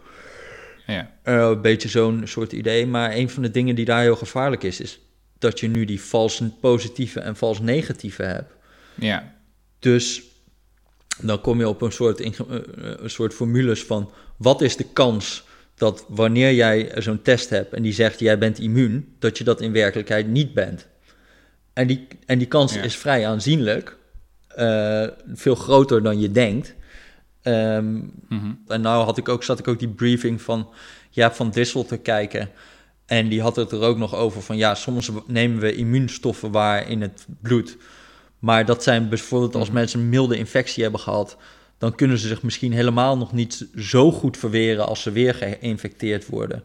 [0.86, 1.10] Ja.
[1.22, 2.86] Eh, een beetje zo'n soort idee.
[2.86, 5.00] Maar een van de dingen die daar heel gevaarlijk is, is
[5.38, 8.52] dat je nu die vals positieve en vals negatieve hebt.
[8.94, 9.34] ja,
[9.78, 10.22] Dus
[11.22, 14.86] dan kom je op een soort, eh, eh, een soort formules van wat is de
[14.92, 15.44] kans
[15.74, 19.60] dat wanneer jij zo'n test hebt en die zegt jij bent immuun, dat je dat
[19.60, 20.86] in werkelijkheid niet bent.
[21.72, 22.82] En die, en die kans Ja.
[22.82, 23.96] is vrij aanzienlijk,
[25.34, 26.74] veel groter dan je denkt.
[27.46, 27.94] Ehm,
[28.28, 28.52] Mhm.
[28.66, 30.68] en nou had ik ook, zat ik ook die briefing van
[31.10, 32.50] Jaap van Dissel te kijken.
[33.06, 36.88] En die had het er ook nog over van ja, soms nemen we immuunstoffen waar
[36.90, 37.76] in het bloed.
[38.38, 39.74] Maar dat zijn bijvoorbeeld als Mhm.
[39.76, 41.36] mensen een milde infectie hebben gehad,
[41.78, 46.26] dan kunnen ze zich misschien helemaal nog niet zo goed verweren als ze weer geïnfecteerd
[46.26, 46.62] worden.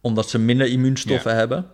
[0.00, 1.66] Omdat ze minder immuunstoffen hebben.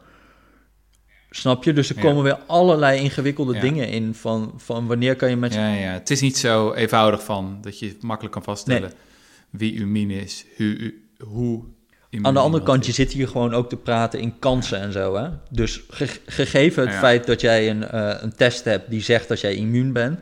[1.30, 1.72] Snap je?
[1.72, 2.02] Dus er Ja.
[2.02, 3.60] komen weer allerlei ingewikkelde Ja.
[3.60, 5.92] dingen in van, van wanneer kan je met ja, ja.
[5.92, 8.92] Het is niet zo eenvoudig van dat je makkelijk kan vaststellen
[9.50, 11.62] wie immuun is, hoe, hoe
[12.10, 14.92] immuun Aan de andere kant, je zit hier gewoon ook te praten in kansen en
[14.92, 15.14] zo.
[15.16, 15.28] Hè?
[15.50, 16.98] Dus ge- gegeven het Ja.
[16.98, 20.20] feit dat jij een, eh, een test hebt die zegt dat jij immuun bent,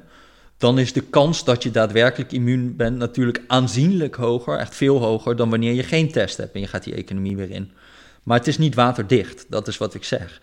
[0.58, 5.36] dan is de kans dat je daadwerkelijk immuun bent natuurlijk aanzienlijk hoger, echt veel hoger,
[5.36, 7.70] dan wanneer je geen test hebt en je gaat die economie weer in.
[8.22, 10.40] Maar het is niet waterdicht, dat is wat ik zeg.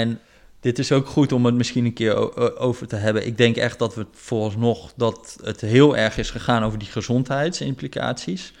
[0.00, 0.20] En
[0.60, 3.26] dit is ook goed om het misschien een keer over te hebben.
[3.26, 8.52] Ik denk echt dat we vooralsnog dat het heel erg is gegaan over die gezondheidsimplicaties.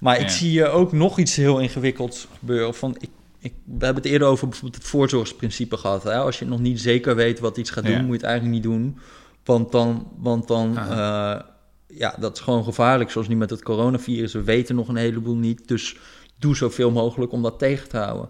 [0.00, 2.74] Maar ik zie hier ook nog iets heel ingewikkelds gebeuren.
[2.74, 6.02] Van, ik, ik, we hebben het eerder over bijvoorbeeld het voorzorgsprincipe gehad.
[6.02, 6.16] Hè?
[6.16, 7.98] Als je nog niet zeker weet wat iets gaat doen, Ja.
[8.00, 8.98] moet je het eigenlijk niet doen.
[9.44, 11.40] Want dan, want dan eh,
[11.86, 13.10] ja, dat is gewoon gevaarlijk.
[13.10, 14.32] Zoals nu met het coronavirus.
[14.32, 15.68] We weten nog een heleboel niet.
[15.68, 15.96] Dus
[16.38, 18.28] doe zoveel mogelijk om dat tegen te houden.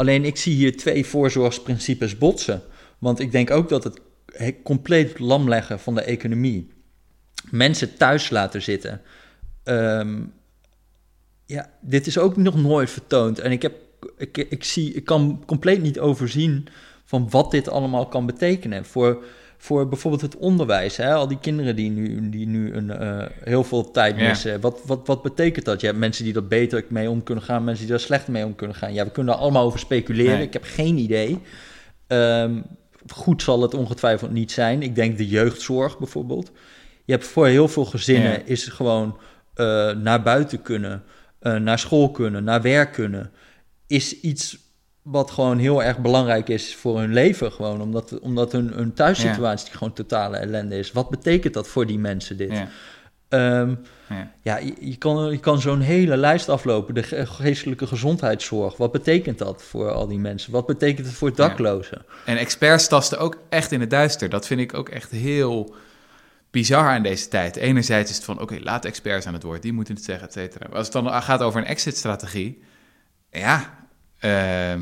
[0.00, 2.62] Alleen ik zie hier twee voorzorgsprincipes botsen.
[2.98, 4.00] Want ik denk ook dat het
[4.32, 6.70] he- compleet lam leggen van de economie.
[7.50, 9.00] Mensen thuis laten zitten.
[9.62, 10.22] Ehm,
[11.46, 13.38] ja, dit is ook nog nooit vertoond.
[13.38, 13.74] En ik, heb,
[14.16, 16.66] ik, ik, zie, ik kan compleet niet overzien
[17.04, 18.84] van wat dit allemaal kan betekenen.
[18.84, 19.24] Voor,
[19.62, 20.96] voor bijvoorbeeld het onderwijs.
[20.96, 21.12] Hè?
[21.14, 24.28] Al die kinderen die nu, die nu een, eh, heel veel tijd Ja.
[24.28, 24.60] missen.
[24.60, 25.80] Wat, wat, wat betekent dat?
[25.80, 28.44] Je hebt mensen die er beter mee om kunnen gaan, mensen die er slecht mee
[28.44, 28.92] om kunnen gaan.
[28.92, 30.36] Ja, we kunnen er allemaal over speculeren.
[30.36, 30.46] Nee.
[30.46, 31.38] Ik heb geen idee.
[32.06, 32.60] Ehm,
[33.12, 34.82] goed zal het ongetwijfeld niet zijn.
[34.82, 36.50] Ik denk de jeugdzorg bijvoorbeeld.
[37.04, 38.42] Je hebt voor heel veel gezinnen Ja.
[38.44, 39.18] is het gewoon
[39.54, 41.02] eh, naar buiten kunnen,
[41.38, 43.30] eh, naar school kunnen, naar werk kunnen.
[43.86, 44.58] Is iets
[45.02, 47.52] wat gewoon heel erg belangrijk is voor hun leven.
[47.52, 50.92] Gewoon, omdat, omdat hun, hun thuissituatie gewoon totale ellende is.
[50.92, 52.50] Wat betekent dat voor die mensen dit?
[52.52, 52.68] Ja,
[53.28, 53.74] Ehm,
[54.08, 54.32] ja.
[54.42, 56.94] ja, je, je kan, je kan zo'n hele lijst aflopen.
[56.94, 58.76] De ge- geestelijke gezondheidszorg.
[58.76, 60.52] Wat betekent dat voor al die mensen?
[60.52, 62.04] Wat betekent het voor daklozen?
[62.24, 64.28] En experts tasten ook echt in het duister.
[64.28, 65.74] Dat vind ik ook echt heel
[66.50, 67.56] bizar in deze tijd.
[67.56, 70.32] Enerzijds is het van, oké, laat experts aan het woord, die moeten het zeggen, et
[70.32, 70.66] cetera.
[70.72, 72.62] Als het dan gaat over een exit-strategie,
[73.30, 73.78] ja...
[74.24, 74.74] Uh...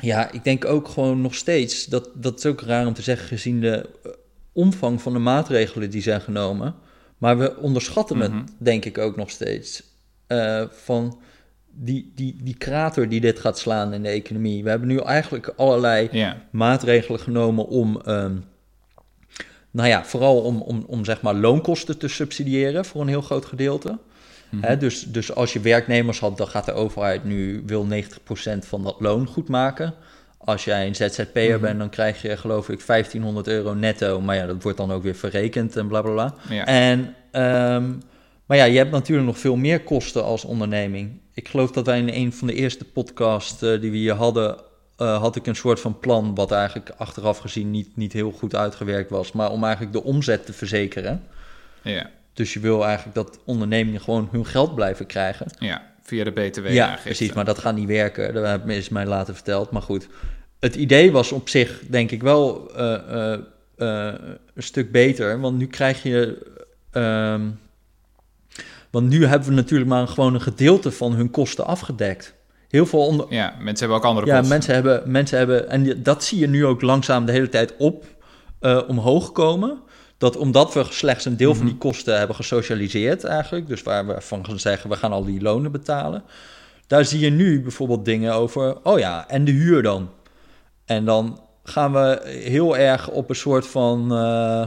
[0.00, 3.28] ja, ik denk ook gewoon nog steeds, dat, dat is ook raar om te zeggen
[3.28, 4.10] gezien de eh,
[4.52, 6.74] omvang van de maatregelen die zijn genomen.
[7.18, 8.44] Maar we onderschatten het, mhm.
[8.58, 9.82] denk ik, ook nog steeds.
[10.28, 11.18] Uh, van
[11.72, 14.62] die, die, die krater die dit gaat slaan in de economie.
[14.62, 18.44] We hebben nu eigenlijk allerlei maatregelen genomen om, um,
[19.70, 23.44] nou ja, vooral om, om, om zeg maar loonkosten te subsidiëren voor een heel groot
[23.44, 23.98] gedeelte.
[24.50, 24.78] Mhm.
[24.78, 28.96] dus, dus als je werknemers had, dan gaat de overheid nu wil 90% van dat
[28.98, 29.94] loon goed maken.
[30.38, 34.20] Als jij een ZZP'er mm bent, dan krijg je geloof ik 1500 euro netto.
[34.20, 36.34] Maar ja, dat wordt dan ook weer verrekend en bla bla bla.
[36.48, 36.66] Ja.
[36.66, 36.98] En,
[37.32, 38.02] um,
[38.46, 41.20] maar ja, je hebt natuurlijk nog veel meer kosten als onderneming.
[41.34, 44.56] Ik geloof dat wij in een van de eerste podcasts uh, die we hier hadden,
[44.98, 48.54] uh, had ik een soort van plan, wat eigenlijk achteraf gezien niet, niet heel goed
[48.54, 51.22] uitgewerkt was, maar om eigenlijk de omzet te verzekeren.
[51.82, 52.10] Ja.
[52.32, 55.46] Dus je wil eigenlijk dat ondernemingen gewoon hun geld blijven krijgen.
[55.58, 56.68] Ja, via de BTW.
[56.68, 58.34] Ja, precies, maar dat gaat niet werken.
[58.34, 59.70] Dat is mij later verteld.
[59.70, 60.08] Maar goed,
[60.60, 63.38] het idee was op zich denk ik wel uh,
[63.76, 66.46] een stuk beter, want nu krijg je.
[66.90, 67.48] Ehm,
[68.90, 72.34] want nu hebben we natuurlijk maar gewoon een gedeelte van hun kosten afgedekt.
[72.68, 73.26] Heel veel onder...
[73.28, 74.48] Ja, mensen hebben ook andere ja, kosten.
[74.48, 75.68] Ja, mensen hebben, mensen hebben...
[75.68, 78.04] En dat zie je nu ook langzaam de hele tijd op
[78.88, 79.78] omhoog komen.
[80.20, 81.82] Dat omdat we slechts een deel van die mhm.
[81.82, 83.66] kosten hebben gesocialiseerd eigenlijk...
[83.68, 86.22] dus waar we van gaan zeggen, we gaan al die lonen betalen...
[86.86, 88.76] daar zie je nu bijvoorbeeld dingen over...
[88.82, 90.10] oh ja, en de huur dan?
[90.84, 94.12] En dan gaan we heel erg op een soort van...
[94.12, 94.64] Uh,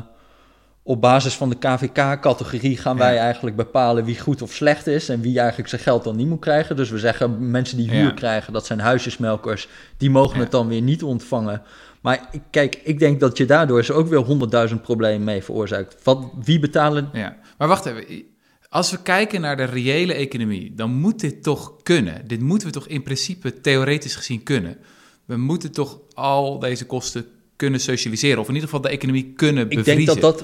[0.83, 5.21] op basis van de KVK-categorie gaan wij eigenlijk bepalen wie goed of slecht is en
[5.21, 6.75] wie eigenlijk zijn geld dan niet moet krijgen.
[6.75, 10.81] Dus we zeggen mensen die huur krijgen, dat zijn huisjesmelkers, die mogen het dan weer
[10.81, 11.61] niet ontvangen.
[12.03, 16.03] Maar kijk, ik denk dat je daardoor is ook weer honderdduizend problemen mee veroorzaakt.
[16.03, 17.09] Wat, wie betalen...
[17.13, 18.23] Ja, maar wacht even.
[18.69, 22.27] Als we kijken naar de reële economie, dan moet dit toch kunnen.
[22.27, 24.77] Dit moeten we toch in principe theoretisch gezien kunnen.
[25.25, 28.39] We moeten toch al deze kosten kunnen socialiseren.
[28.39, 29.99] Of in ieder geval de economie kunnen bevriezen.
[29.99, 30.43] Ik denk dat dat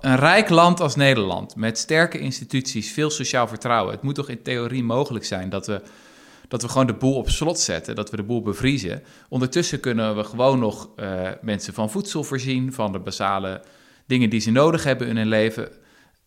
[0.00, 3.92] een rijk land als Nederland, met sterke instituties, veel sociaal vertrouwen.
[3.94, 5.82] Het moet toch in theorie mogelijk zijn dat we,
[6.50, 9.02] dat we gewoon de boel op slot zetten, dat we de boel bevriezen.
[9.28, 13.62] Ondertussen kunnen we gewoon nog uh, mensen van voedsel voorzien, van de basale
[14.06, 15.68] dingen die ze nodig hebben in hun leven.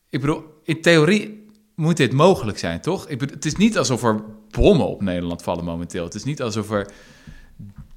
[0.09, 3.07] Ik bedoel, in theorie moet dit mogelijk zijn, toch?
[3.07, 6.03] Ik bedoel, het is niet alsof er bommen op Nederland vallen momenteel.
[6.03, 6.91] Het is niet alsof er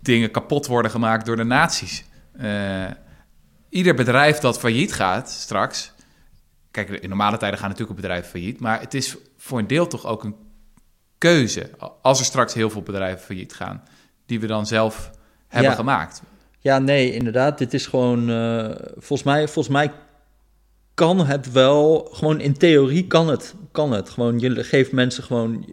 [0.00, 2.04] dingen kapot worden gemaakt door de nazi's.
[2.40, 2.84] Uh,
[3.68, 5.92] ieder bedrijf dat failliet gaat straks.
[6.70, 8.60] Kijk, in normale tijden gaan natuurlijk bedrijven failliet.
[8.60, 10.45] Maar het is voor een deel toch ook een
[11.18, 11.70] keuze.
[12.02, 13.82] Als er straks heel veel bedrijven failliet gaan.
[14.26, 15.10] Die we dan zelf
[15.48, 16.22] hebben gemaakt.
[16.58, 17.58] Ja, nee, inderdaad.
[17.58, 18.30] Dit is gewoon.
[18.30, 19.92] Uh, volgens, mij, volgens mij
[20.94, 22.08] kan het wel.
[22.12, 23.54] Gewoon in theorie kan het.
[23.72, 24.10] Kan het.
[24.10, 25.66] Gewoon, je geeft mensen gewoon.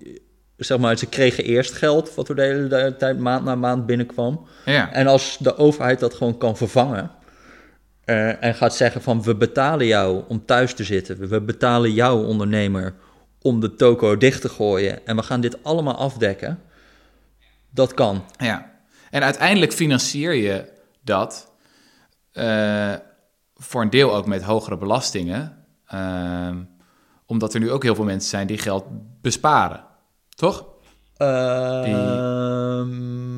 [0.57, 4.47] Zeg maar, ze kregen eerst geld, wat er de hele tijd maand na maand binnenkwam.
[4.65, 4.91] Ja.
[4.91, 7.11] En als de overheid dat gewoon kan vervangen,
[8.05, 11.27] uh, en gaat zeggen van we betalen jou om thuis te zitten.
[11.27, 12.93] We betalen jou ondernemer
[13.43, 15.05] om de toko dicht te gooien.
[15.05, 16.61] En we gaan dit allemaal afdekken.
[17.69, 18.23] Dat kan.
[18.37, 18.71] Ja,
[19.09, 21.51] en uiteindelijk financier je dat
[22.33, 22.93] uh,
[23.55, 25.65] voor een deel ook met hogere belastingen.
[25.93, 26.49] Uh,
[27.25, 28.85] omdat er nu ook heel veel mensen zijn die geld
[29.21, 29.83] besparen.
[30.29, 30.65] Toch?
[31.17, 32.91] Ehm,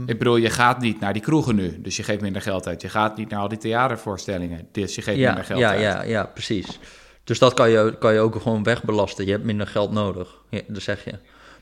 [0.10, 2.82] ik bedoel, je gaat niet naar die kroegen nu, dus je geeft minder geld uit.
[2.82, 5.82] Je gaat niet naar al die theatervoorstellingen, dus je geeft minder geld ja, uit.
[5.82, 6.80] Ja, ja, precies.
[7.26, 9.26] Dus dat kan je, kan je ook gewoon wegbelasten.
[9.26, 11.14] Je hebt minder geld nodig, ja, dat zeg je.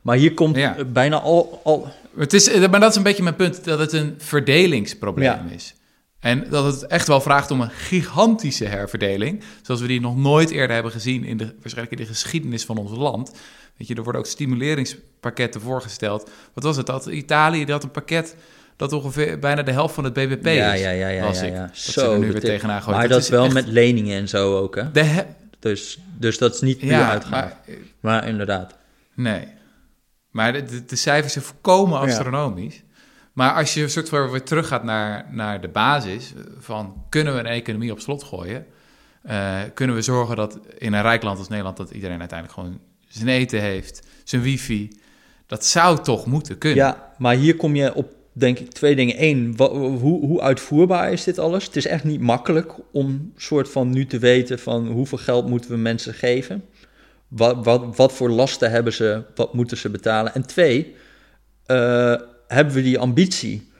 [0.01, 0.57] Maar hier komt
[0.93, 1.87] bijna al, al...
[2.17, 5.75] Het is, maar dat is een beetje mijn punt, dat het een verdelingsprobleem is.
[6.19, 10.49] En dat het echt wel vraagt om een gigantische herverdeling, zoals we die nog nooit
[10.49, 13.31] eerder hebben gezien in de, waarschijnlijk in de geschiedenis van ons land.
[13.77, 16.29] Weet je, er worden ook stimuleringspakketten voorgesteld.
[16.53, 16.85] Wat was het?
[16.85, 18.35] Dat Italië had een pakket
[18.75, 20.81] dat ongeveer bijna de helft van het BBP ja, is.
[20.81, 21.31] Ja, ja, ja.
[21.33, 21.59] Ja, ja.
[21.59, 22.99] Dat zo, nu weer tegenaan gooien.
[22.99, 24.91] Maar dat, is wel met leningen en zo ook, hè?
[24.91, 25.25] De
[25.63, 27.31] dus, dus dat is niet puur ja, uitgaan.
[27.31, 27.57] Maar,
[27.99, 28.77] maar, inderdaad.
[29.13, 29.47] Nee.
[30.29, 32.83] Maar de, de, cijfers zijn volkomen astronomisch.
[33.33, 37.45] Maar als je soort van weer teruggaat naar, naar de basis van kunnen we een
[37.45, 38.65] economie op slot gooien?
[39.29, 42.79] Uh, kunnen we zorgen dat in een rijk land als Nederland dat iedereen uiteindelijk gewoon
[43.07, 44.99] zijn eten heeft, zijn wifi.
[45.47, 46.85] Dat zou toch moeten kunnen.
[46.85, 49.23] Ja, maar hier kom je op, denk ik, twee dingen.
[49.23, 51.65] Eén, hoe, hoe uitvoerbaar is dit alles?
[51.65, 55.71] Het is echt niet makkelijk om soort van nu te weten van hoeveel geld moeten
[55.71, 56.63] we mensen geven.
[57.27, 60.33] Wat, wat, wat voor lasten hebben ze, wat moeten ze betalen?
[60.33, 60.95] En twee,
[61.67, 62.15] uh,
[62.47, 63.71] hebben we die ambitie?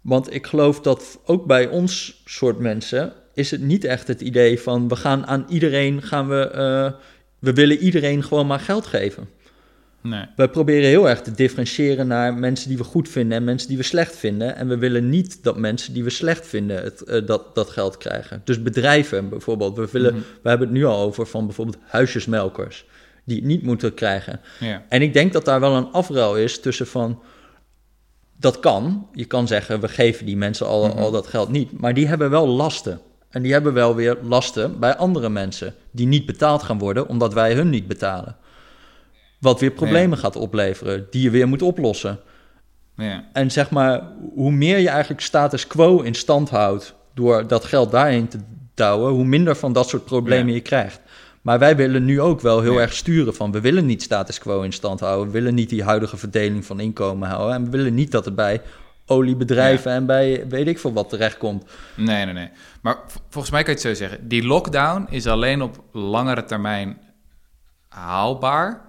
[0.00, 4.60] Want ik geloof dat ook bij ons soort mensen is het niet echt het idee
[4.60, 7.00] van we gaan aan iedereen gaan we, eh,
[7.38, 9.28] we willen iedereen gewoon maar geld geven.
[10.08, 10.24] Nee.
[10.36, 13.76] We proberen heel erg te differentiëren naar mensen die we goed vinden en mensen die
[13.76, 14.56] we slecht vinden.
[14.56, 17.96] En we willen niet dat mensen die we slecht vinden het, eh, dat, dat geld
[17.96, 18.40] krijgen.
[18.44, 19.76] Dus bedrijven bijvoorbeeld.
[19.76, 20.22] We, willen, Mhm.
[20.42, 22.84] we hebben het nu al over van bijvoorbeeld huisjesmelkers.
[23.24, 24.40] Die het niet moeten krijgen.
[24.60, 24.82] Ja.
[24.88, 27.22] En ik denk dat daar wel een afruil is tussen van...
[28.40, 29.08] Dat kan.
[29.12, 30.98] Je kan zeggen, we geven die mensen al, Mhm.
[30.98, 31.80] al dat geld niet.
[31.80, 33.00] Maar die hebben wel lasten.
[33.30, 35.74] En die hebben wel weer lasten bij andere mensen...
[35.90, 38.36] die niet betaald gaan worden omdat wij hun niet betalen.
[39.38, 42.18] Wat weer problemen gaat opleveren, die je weer moet oplossen.
[42.96, 43.24] Ja.
[43.32, 44.02] En zeg maar,
[44.34, 46.94] hoe meer je eigenlijk status quo in stand houdt...
[47.14, 48.38] door dat geld daarheen te
[48.74, 49.12] douwen...
[49.12, 50.54] hoe minder van dat soort problemen Ja.
[50.54, 51.00] je krijgt.
[51.42, 52.80] Maar wij willen nu ook wel heel Ja.
[52.80, 53.52] erg sturen van...
[53.52, 55.26] we willen niet status quo in stand houden.
[55.26, 57.54] We willen niet die huidige verdeling van inkomen houden.
[57.54, 58.60] En we willen niet dat het bij
[59.06, 61.64] oliebedrijven en bij weet ik veel wat terechtkomt.
[61.96, 62.50] Nee, nee, nee.
[62.82, 62.96] Maar
[63.28, 64.28] volgens mij kan je het zo zeggen.
[64.28, 66.98] Die lockdown is alleen op langere termijn
[67.88, 68.87] haalbaar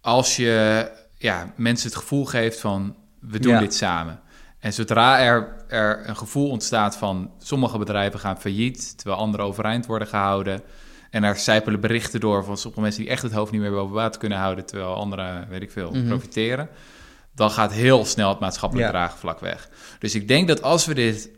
[0.00, 3.58] als je ja, mensen het gevoel geeft van we doen Ja.
[3.60, 4.20] dit samen.
[4.58, 9.86] En zodra er, er een gevoel ontstaat van sommige bedrijven gaan failliet, terwijl andere overeind
[9.86, 10.62] worden gehouden.
[11.10, 13.94] En er zijpelen berichten door van sommige mensen die echt het hoofd niet meer boven
[13.94, 16.06] water kunnen houden, terwijl anderen, weet ik veel, Mhm.
[16.06, 16.68] profiteren.
[17.34, 18.92] Dan gaat heel snel het maatschappelijk Ja.
[18.92, 19.68] draagvlak weg.
[19.98, 21.30] Dus ik denk dat als we dit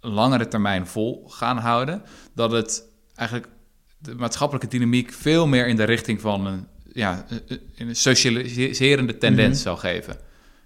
[0.00, 2.02] langere termijn vol gaan houden,
[2.34, 3.48] dat het eigenlijk
[3.98, 9.54] de maatschappelijke dynamiek veel meer in de richting van een, ja, een- een socialiserende tendens
[9.54, 9.62] Mhm.
[9.62, 10.16] zal geven.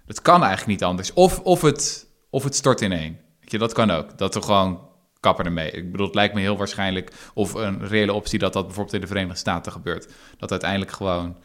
[0.05, 1.13] Dat kan eigenlijk niet anders.
[1.13, 3.17] Of, of, het, of het stort ineen.
[3.39, 4.17] Weet je, dat kan ook.
[4.17, 4.87] Dat we gewoon
[5.19, 5.71] kappen ermee.
[5.71, 9.01] Ik bedoel, het lijkt me heel waarschijnlijk, of een reële optie, dat dat bijvoorbeeld in
[9.01, 10.07] de Verenigde Staten gebeurt.
[10.37, 11.37] Dat uiteindelijk gewoon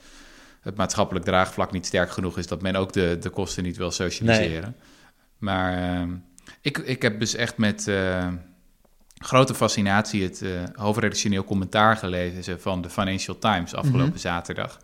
[0.60, 3.90] het maatschappelijk draagvlak niet sterk genoeg is, dat men ook de, de kosten niet wil
[3.90, 4.76] socialiseren.
[5.38, 6.14] Maar ehm,
[6.60, 8.28] ik, ik heb dus echt met eh,
[9.14, 14.18] grote fascinatie het eh hoofdredactioneel commentaar gelezen van de Financial Times afgelopen Mhm.
[14.18, 14.78] zaterdag.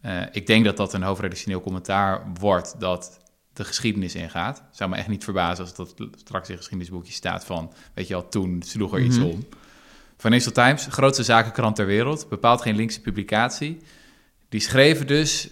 [0.00, 3.20] Eh, ik denk dat dat een hoofdredactioneel commentaar wordt dat
[3.52, 4.62] de geschiedenis ingaat.
[4.70, 8.28] Zou me echt niet verbazen als dat straks in geschiedenisboekje staat van, weet je al,
[8.28, 9.26] toen sloeg er iets Mhm.
[9.26, 9.46] om.
[10.16, 13.78] Financial Times, grootste zakenkrant ter wereld, bepaalt geen linkse publicatie.
[14.48, 15.48] Die schreven dus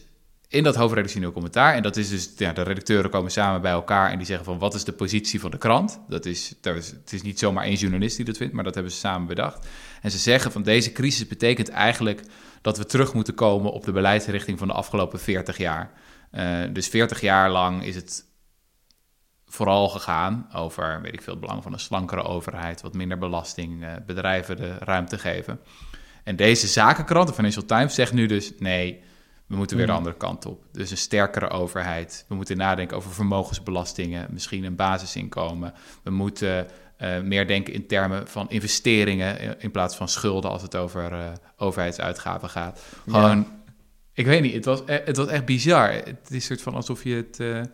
[0.50, 4.10] in dat hoofdredactioneel commentaar, en dat is dus, ja, de redacteuren komen samen bij elkaar
[4.10, 6.00] en die zeggen van, wat is de positie van de krant?
[6.08, 8.98] Dat is, het is niet zomaar één journalist die dat vindt, maar dat hebben ze
[8.98, 9.66] samen bedacht.
[10.02, 12.22] En ze zeggen van, deze crisis betekent eigenlijk
[12.60, 15.92] dat we terug moeten komen op de beleidsrichting van de afgelopen 40 jaar.
[16.30, 18.24] Eh, dus 40 jaar lang is het
[19.46, 23.84] vooral gegaan over, weet ik veel, het belang van een slankere overheid, wat minder belasting,
[23.84, 25.60] eh, bedrijven de ruimte geven.
[26.24, 29.02] En deze zakenkrant, de Financial Times, zegt nu dus nee,
[29.50, 30.00] we moeten weer de Hmm.
[30.00, 30.64] andere kant op.
[30.72, 32.24] Dus een sterkere overheid.
[32.28, 35.74] We moeten nadenken over vermogensbelastingen, misschien een basisinkomen.
[36.02, 40.62] We moeten eh, meer denken in termen van investeringen eh, in plaats van schulden als
[40.62, 42.82] het over eh, overheidsuitgaven gaat.
[43.08, 43.46] Gewoon,
[44.12, 45.92] ik weet niet, het was, e- het was echt bizar.
[45.92, 47.68] Het is een soort van alsof je het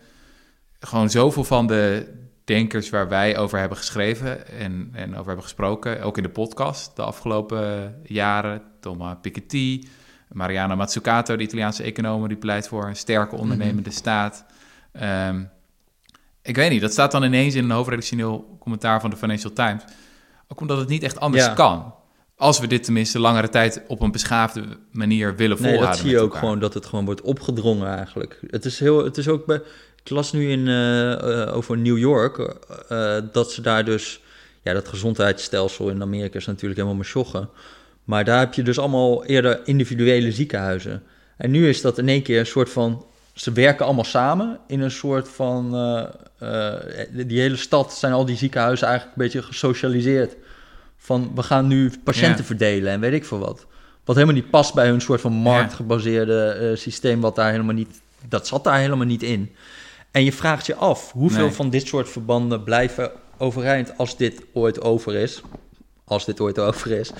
[0.80, 2.12] gewoon zoveel van de
[2.44, 6.96] denkers waar wij over hebben geschreven en, en over hebben gesproken, ook in de podcast
[6.96, 9.82] de afgelopen jaren, Thomas Piketty,
[10.32, 14.44] Mariana Mazzucato, de Italiaanse econoom, die pleit voor een sterke ondernemende staat.
[14.92, 15.42] Ehm,
[16.42, 19.82] ik weet niet, dat staat dan ineens in een hoofdredactioneel commentaar van de Financial Times.
[20.48, 21.52] Ook omdat het niet echt anders Ja.
[21.54, 21.94] kan.
[22.36, 24.62] Als we dit tenminste langere tijd op een beschaafde
[24.92, 25.88] manier willen Nee, volhouden.
[25.88, 28.40] dat zie je ook gewoon dat het gewoon wordt opgedrongen eigenlijk.
[28.50, 29.62] Het is, heel, het is ook bij.
[30.04, 32.38] Ik las nu in, eh, eh, over New York
[32.88, 34.20] eh, dat ze daar dus.
[34.62, 37.48] Ja, dat gezondheidsstelsel in Amerika is natuurlijk helemaal masjoggen.
[38.06, 41.02] Maar daar heb je dus allemaal eerder individuele ziekenhuizen.
[41.36, 43.04] En nu is dat in één keer een soort van.
[43.34, 45.74] Ze werken allemaal samen in een soort van.
[45.74, 46.04] eh,
[46.38, 50.36] eh, die hele stad zijn al die ziekenhuizen eigenlijk een beetje gesocialiseerd.
[50.96, 52.44] Van we gaan nu patiënten Ja.
[52.44, 53.66] verdelen en weet ik veel wat.
[54.04, 58.00] Wat helemaal niet past bij hun soort van marktgebaseerde eh, systeem, wat daar helemaal niet,
[58.28, 59.52] dat zat daar helemaal niet in.
[60.10, 61.50] En je vraagt je af, hoeveel Nee.
[61.54, 65.40] van dit soort verbanden blijven overeind als dit ooit over is?
[66.04, 67.10] Als dit ooit over is.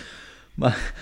[0.57, 0.92] Maar,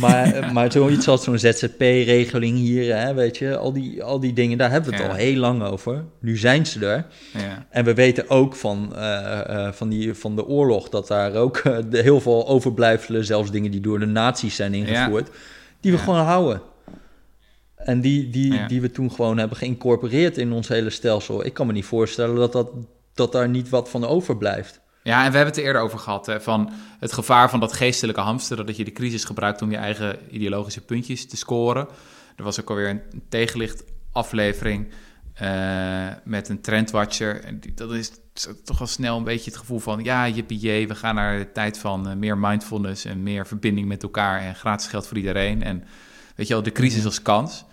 [0.00, 4.32] maar, eh, maar zoiets als zo'n ZZP-regeling hier, hè, weet je, al die, al die
[4.32, 5.10] dingen, daar hebben we het Ja.
[5.10, 6.04] al heel lang over.
[6.20, 7.06] Nu zijn ze er.
[7.32, 7.66] Ja.
[7.70, 11.56] En we weten ook van, eh, eh, van, die, van de oorlog dat daar ook
[11.56, 15.28] eh, de, heel veel overblijfselen, zelfs dingen die door de nazi's zijn ingevoerd,
[15.80, 16.04] die we Ja.
[16.04, 16.60] gewoon houden.
[17.76, 18.66] En die, die, Ja.
[18.68, 21.44] die we toen gewoon hebben geïncorporeerd in ons hele stelsel.
[21.44, 22.70] Ik kan me niet voorstellen dat, dat,
[23.14, 24.80] dat daar niet wat van overblijft.
[25.04, 27.72] Ja, en we hebben het er eerder over gehad, hè, van het gevaar van dat
[27.72, 31.88] geestelijke hamsteren, dat je de crisis gebruikt om je eigen ideologische puntjes te scoren.
[32.36, 34.92] Er was ook alweer een tegenlicht aflevering
[35.34, 37.44] eh, met een trendwatcher.
[37.44, 38.10] En dat is
[38.64, 40.04] toch al snel een beetje het gevoel van...
[40.04, 43.04] ja, jippie we gaan naar de tijd van eh, meer mindfulness...
[43.04, 45.62] en meer verbinding met elkaar en gratis geld voor iedereen.
[45.62, 45.84] En
[46.36, 47.06] weet je wel, de crisis mhm.
[47.06, 47.64] als kans.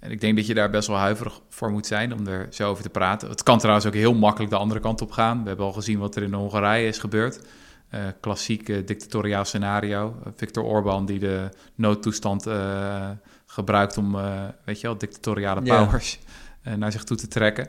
[0.00, 2.70] En ik denk dat je daar best wel huiverig voor moet zijn om er zo
[2.70, 3.28] over te praten.
[3.28, 5.42] Het kan trouwens ook heel makkelijk de andere kant op gaan.
[5.42, 7.40] We hebben al gezien wat er in Hongarije is gebeurd.
[7.94, 10.16] Uh, klassiek dictatoriaal scenario.
[10.36, 12.46] Victor Orban die de noodtoestand
[13.46, 14.16] gebruikt om,
[14.64, 16.18] weet je wel, dictatoriale powers...
[16.66, 17.68] Eh, naar zich toe te trekken.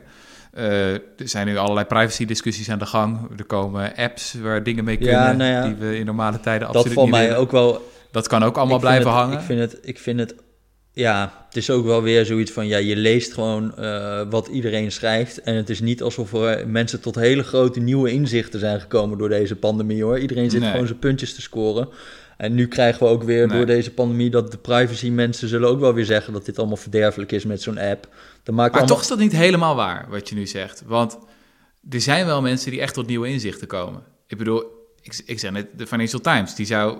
[0.54, 3.38] Uh, er zijn nu allerlei privacy-discussies aan de gang.
[3.38, 6.94] Er komen apps waar dingen mee kunnen nou ja, die we in normale tijden absoluut
[6.94, 7.90] dat niet mij ook wel.
[8.10, 9.38] Dat kan ook allemaal blijven hangen.
[9.38, 10.34] Ik vind het, ik vind het,
[10.98, 14.92] ja, het is ook wel weer zoiets van, ja, je leest gewoon uh, wat iedereen
[14.92, 19.18] schrijft en het is niet alsof er mensen tot hele grote nieuwe inzichten zijn gekomen
[19.18, 20.18] door deze pandemie, hoor.
[20.18, 21.88] Iedereen zit gewoon zijn puntjes te scoren.
[22.36, 25.80] En nu krijgen we ook weer door deze pandemie dat de privacy mensen zullen ook
[25.80, 28.08] wel weer zeggen dat dit allemaal verderfelijk is met zo'n app.
[28.42, 30.82] Dat maakt maar toch is dat niet helemaal waar wat je nu zegt.
[30.86, 31.18] Want
[31.90, 34.02] er zijn wel mensen die echt tot nieuwe inzichten komen.
[34.26, 34.64] Ik bedoel,
[35.02, 36.98] ik, ik zeg net, de Financial Times, die zou.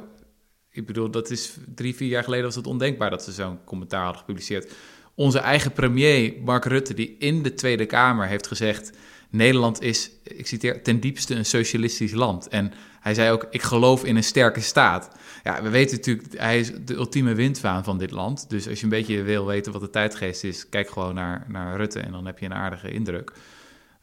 [0.79, 4.03] Ik bedoel, dat is drie, vier jaar geleden was het ondenkbaar dat ze zo'n commentaar
[4.03, 4.73] hadden gepubliceerd.
[5.15, 8.93] Onze eigen premier, Mark Rutte, die in de Tweede Kamer heeft gezegd
[9.31, 12.49] Nederland is, ik citeer, ten diepste een socialistisch land.
[12.49, 15.11] En hij zei ook, ik geloof in een sterke staat.
[15.45, 18.51] Ja, we weten natuurlijk, hij is de ultieme windvaan van dit land.
[18.51, 21.77] Dus als je een beetje wil weten wat de tijdgeest is, kijk gewoon naar, naar
[21.77, 23.33] Rutte en dan heb je een aardige indruk.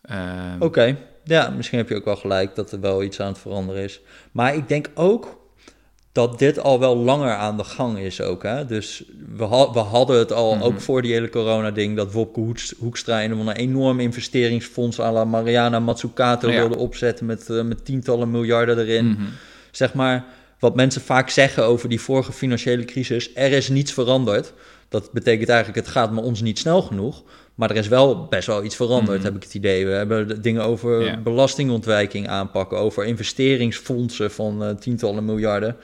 [0.01, 3.37] Ehm, Oké, ja, misschien heb je ook wel gelijk dat er wel iets aan het
[3.37, 4.01] veranderen is.
[4.31, 5.43] Maar ik denk ook
[6.15, 8.43] dat dit al wel langer aan de gang is ook.
[8.43, 8.65] Hè?
[8.65, 9.03] Dus
[9.35, 10.81] we, we hadden het al, ook mhm.
[10.81, 11.95] voor die hele corona-ding...
[11.95, 14.99] dat Wopke Hoekstra een enorm investeringsfonds...
[14.99, 19.05] à la Mariana Mazzucato wilde opzetten met, uh, met tientallen miljarden erin.
[19.05, 19.21] Mhm.
[19.71, 20.25] Zeg maar,
[20.59, 23.29] wat mensen vaak zeggen over die vorige financiële crisis...
[23.33, 24.53] er is niets veranderd.
[24.89, 27.23] Dat betekent eigenlijk, het gaat met ons niet snel genoeg...
[27.55, 29.25] Maar er is wel best wel iets veranderd, mhm.
[29.25, 29.85] heb ik het idee.
[29.85, 35.75] We hebben dingen over belastingontwijking aanpakken, over investeringsfondsen van uh, tientallen miljarden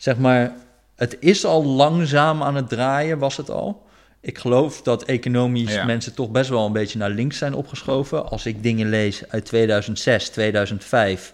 [0.00, 0.52] zeg maar,
[0.96, 3.86] het is al langzaam aan het draaien, was het al.
[4.20, 8.28] Ik geloof dat economisch mensen toch best wel een beetje naar links zijn opgeschoven.
[8.30, 11.32] Als ik dingen lees uit 2006, 2005,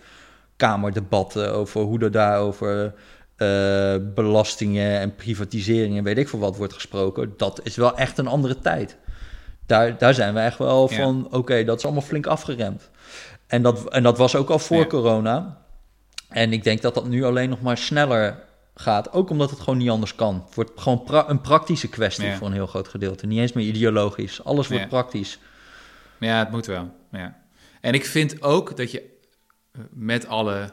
[0.57, 2.95] kamerdebatten over hoe er daarover
[3.37, 7.35] uh, belastingen en privatiseringen, weet ik veel wat, wordt gesproken.
[7.37, 8.97] Dat is wel echt een andere tijd.
[9.67, 12.91] Daar, daar zijn we echt wel van, oké, dat is allemaal flink afgeremd.
[13.47, 15.65] En dat, en dat was ook al voor corona.
[16.29, 18.45] En ik denk dat dat nu alleen nog maar sneller
[18.79, 19.13] gaat.
[19.13, 20.43] Ook omdat het gewoon niet anders kan.
[20.47, 23.27] Het wordt gewoon een praktische kwestie voor een heel groot gedeelte.
[23.27, 24.45] Niet eens meer ideologisch.
[24.45, 25.39] Alles wordt praktisch.
[26.21, 26.95] Ja, het moet wel.
[27.11, 27.37] Ja.
[27.81, 30.73] En ik vind ook dat je eh, met alle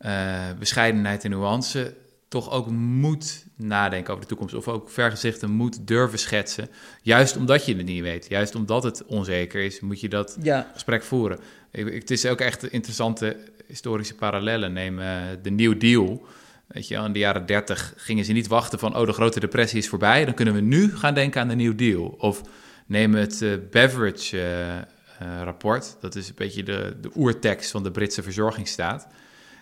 [0.00, 1.94] uh, bescheidenheid en nuance
[2.28, 4.54] toch ook moet nadenken over de toekomst.
[4.54, 6.68] Of ook vergezichten moet durven schetsen.
[7.02, 8.28] Juist omdat je het niet weet.
[8.28, 10.38] Juist omdat het onzeker is, moet je dat
[10.72, 11.38] gesprek voeren.
[11.70, 13.36] het is ook echt interessante
[13.66, 14.72] historische parallellen.
[14.72, 16.26] Neem uh, de New Deal
[16.66, 19.78] Weet je, in de jaren 30 gingen ze niet wachten van, oh, de grote depressie
[19.78, 20.24] is voorbij.
[20.24, 22.14] Dan kunnen we nu gaan denken aan de New Deal.
[22.18, 22.42] Of
[22.86, 25.96] neem het uh, Beveridge-rapport.
[26.00, 29.06] dat is een beetje de, de oertekst van de Britse verzorgingsstaat.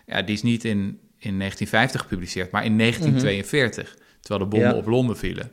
[0.07, 0.79] Ja, die is niet in,
[1.19, 3.97] in 1950 gepubliceerd, maar in 1942.
[4.21, 5.51] Terwijl de bommen op Londen vielen.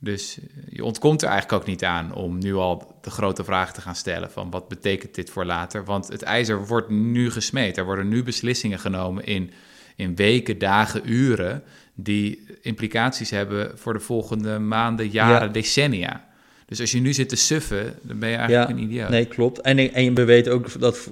[0.00, 0.38] Dus
[0.68, 3.94] je ontkomt er eigenlijk ook niet aan om nu al de grote vraag te gaan
[3.94, 5.84] stellen van wat betekent dit voor later?
[5.84, 7.76] Want het ijzer wordt nu gesmeed.
[7.76, 9.50] Er worden nu beslissingen genomen in,
[9.96, 11.62] in weken, dagen, uren
[11.94, 16.26] die implicaties hebben voor de volgende maanden, jaren, decennia.
[16.66, 19.08] Dus als je nu zit te suffen, dan ben je eigenlijk een idioot.
[19.08, 19.60] Nee, klopt.
[19.60, 21.10] En, en we weten ook dat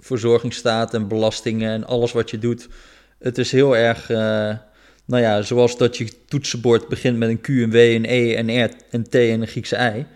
[0.00, 2.68] verzorgingsstaat en belastingen en alles wat je doet,
[3.18, 4.10] het is heel erg...
[4.10, 4.54] Uh
[5.12, 8.64] nou ja, zoals dat je toetsenbord begint met een Q, een W, een E, een
[8.64, 10.06] R, een T en een Griekse I.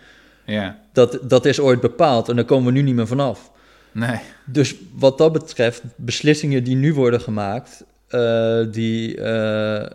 [0.53, 0.78] Ja.
[0.92, 3.51] Dat, dat is ooit bepaald en daar komen we nu niet meer vanaf.
[3.92, 4.18] Nee.
[4.44, 9.86] Dus wat dat betreft, beslissingen die nu worden gemaakt, uh, die, uh,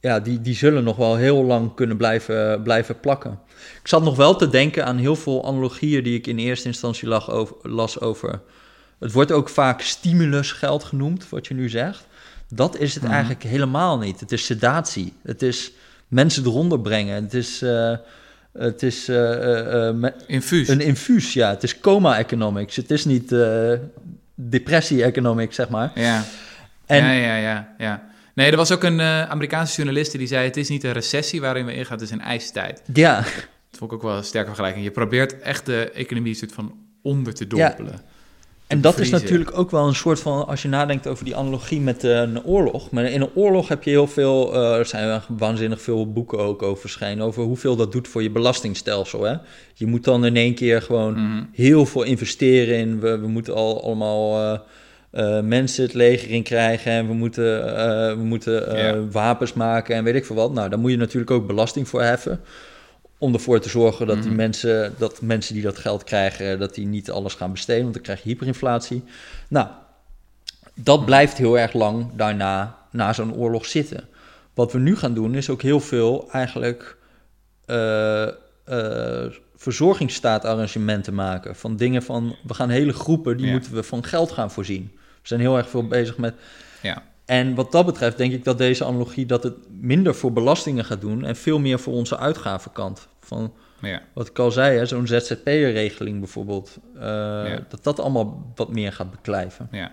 [0.00, 3.38] ja, die, die zullen nog wel heel lang kunnen blijven, blijven plakken.
[3.80, 7.08] Ik zat nog wel te denken aan heel veel analogieën die ik in eerste instantie
[7.08, 8.40] lag over, las over.
[8.98, 12.06] Het wordt ook vaak stimulusgeld genoemd, wat je nu zegt.
[12.54, 13.12] Dat is het mhm.
[13.12, 14.20] eigenlijk helemaal niet.
[14.20, 15.12] Het is sedatie.
[15.22, 15.72] Het is
[16.08, 17.22] mensen eronder brengen.
[17.22, 17.62] Het is...
[17.62, 17.96] Uh,
[18.52, 20.68] het is uh, uh, infuus.
[20.68, 21.50] een infuus, ja.
[21.50, 22.76] Het is coma-economics.
[22.76, 23.34] Het is niet
[24.34, 25.92] depressie-economics, zeg maar.
[25.94, 26.24] Ja.
[26.86, 28.02] En, ja, ja, ja, ja.
[28.34, 30.46] Nee, er was ook een Amerikaanse journalist die zei...
[30.46, 32.82] het is niet een recessie waarin we ingaan, het is een ijstijd.
[32.92, 33.16] Ja.
[33.70, 34.84] Dat vond ik ook wel een sterke vergelijking.
[34.84, 38.00] Je probeert echt de economie soort van onder te dompelen.
[38.66, 41.80] En dat is natuurlijk ook wel een soort van, als je nadenkt over die analogie
[41.80, 42.90] met eh, een oorlog.
[42.90, 46.62] Maar in een oorlog heb je heel veel, eh, er zijn waanzinnig veel boeken ook
[46.62, 49.22] over verschijnen, over hoeveel dat doet voor je belastingstelsel.
[49.22, 49.34] Hè?
[49.74, 51.42] Je moet dan in één keer gewoon Mhm.
[51.52, 53.00] heel veel investeren in.
[53.00, 54.58] We, we moeten al allemaal
[55.10, 57.64] eh, mensen het leger in krijgen en we moeten,
[58.18, 60.52] we moeten wapens maken en weet ik veel wat.
[60.52, 62.40] Nou, daar moet je natuurlijk ook belasting voor heffen.
[63.18, 64.36] Om ervoor te zorgen dat die Mhm.
[64.36, 68.02] mensen, dat mensen die dat geld krijgen, dat die niet alles gaan besteden, want dan
[68.02, 69.02] krijg je hyperinflatie.
[69.48, 69.68] Nou,
[70.74, 74.08] dat blijft heel erg lang daarna, na zo'n oorlog zitten.
[74.54, 76.96] Wat we nu gaan doen, is ook heel veel eigenlijk
[77.66, 78.22] eh,
[78.64, 81.56] eh, verzorgingsstaatarrangementen maken.
[81.56, 83.52] Van dingen van, we gaan hele groepen, die Ja.
[83.52, 84.90] moeten we van geld gaan voorzien.
[84.94, 86.34] We zijn heel erg veel bezig met
[86.82, 87.02] Ja.
[87.24, 91.00] En wat dat betreft denk ik dat deze analogie dat het minder voor belastingen gaat
[91.00, 93.08] doen en veel meer voor onze uitgavenkant.
[93.20, 94.02] Van Ja.
[94.14, 99.10] wat ik al zei, hè, zo'n ZZP'er-regeling bijvoorbeeld, eh, dat dat allemaal wat meer gaat
[99.10, 99.68] beklijven.
[99.70, 99.92] Ja.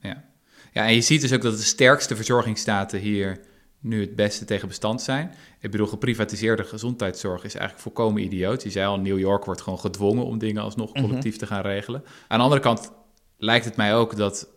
[0.00, 0.24] Ja.
[0.72, 3.40] ja, en je ziet dus ook dat de sterkste verzorgingsstaten hier
[3.80, 5.34] nu het beste tegen bestand zijn.
[5.60, 8.62] Ik bedoel, geprivatiseerde gezondheidszorg is eigenlijk volkomen idioot.
[8.62, 12.04] Je zei al, New York wordt gewoon gedwongen om dingen alsnog collectief te gaan regelen.
[12.28, 12.92] Aan de andere kant
[13.36, 14.48] lijkt het mij ook dat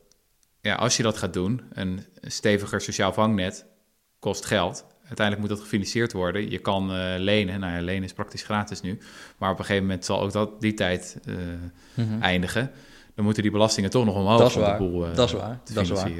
[0.65, 3.65] ja, als je dat gaat doen, een steviger sociaal vangnet
[4.19, 4.85] kost geld.
[5.07, 6.49] Uiteindelijk moet dat gefinancierd worden.
[6.49, 7.59] Je kan eh, lenen.
[7.59, 8.97] Nou ja, lenen is praktisch gratis nu.
[9.37, 12.71] Maar op een gegeven moment zal ook dat, die tijd eh, eindigen.
[13.15, 14.41] Dan moeten die belastingen toch nog omhoog Mhm.
[14.41, 14.77] Dat is om de waar.
[14.77, 15.59] boel eh, Dat is waar.
[15.63, 16.11] te Dat is waar.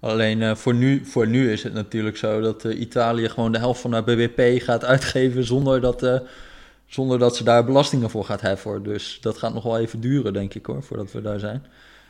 [0.00, 3.92] Alleen voor, nu, voor nu is het natuurlijk zo dat Italië gewoon de helft van
[3.92, 6.22] haar BBP gaat uitgeven zonder dat,
[6.86, 8.82] zonder dat ze daar belastingen voor gaat heffen.
[8.82, 11.66] Dus dat gaat nog wel even duren, denk ik hoor, voordat we daar zijn.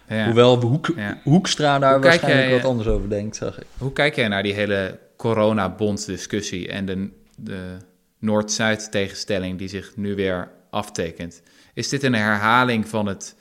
[0.09, 0.24] Ja.
[0.24, 1.18] Hoewel Hoek, Ja.
[1.22, 3.66] Hoekstra daar Hoe waarschijnlijk jij, wat eh, anders over denkt, zag ik.
[3.78, 7.76] Hoe kijk jij naar die hele corona-bondsdiscussie en de, de
[8.18, 11.42] Noord-Zuid tegenstelling die zich nu weer aftekent?
[11.74, 13.36] Is dit een herhaling van het,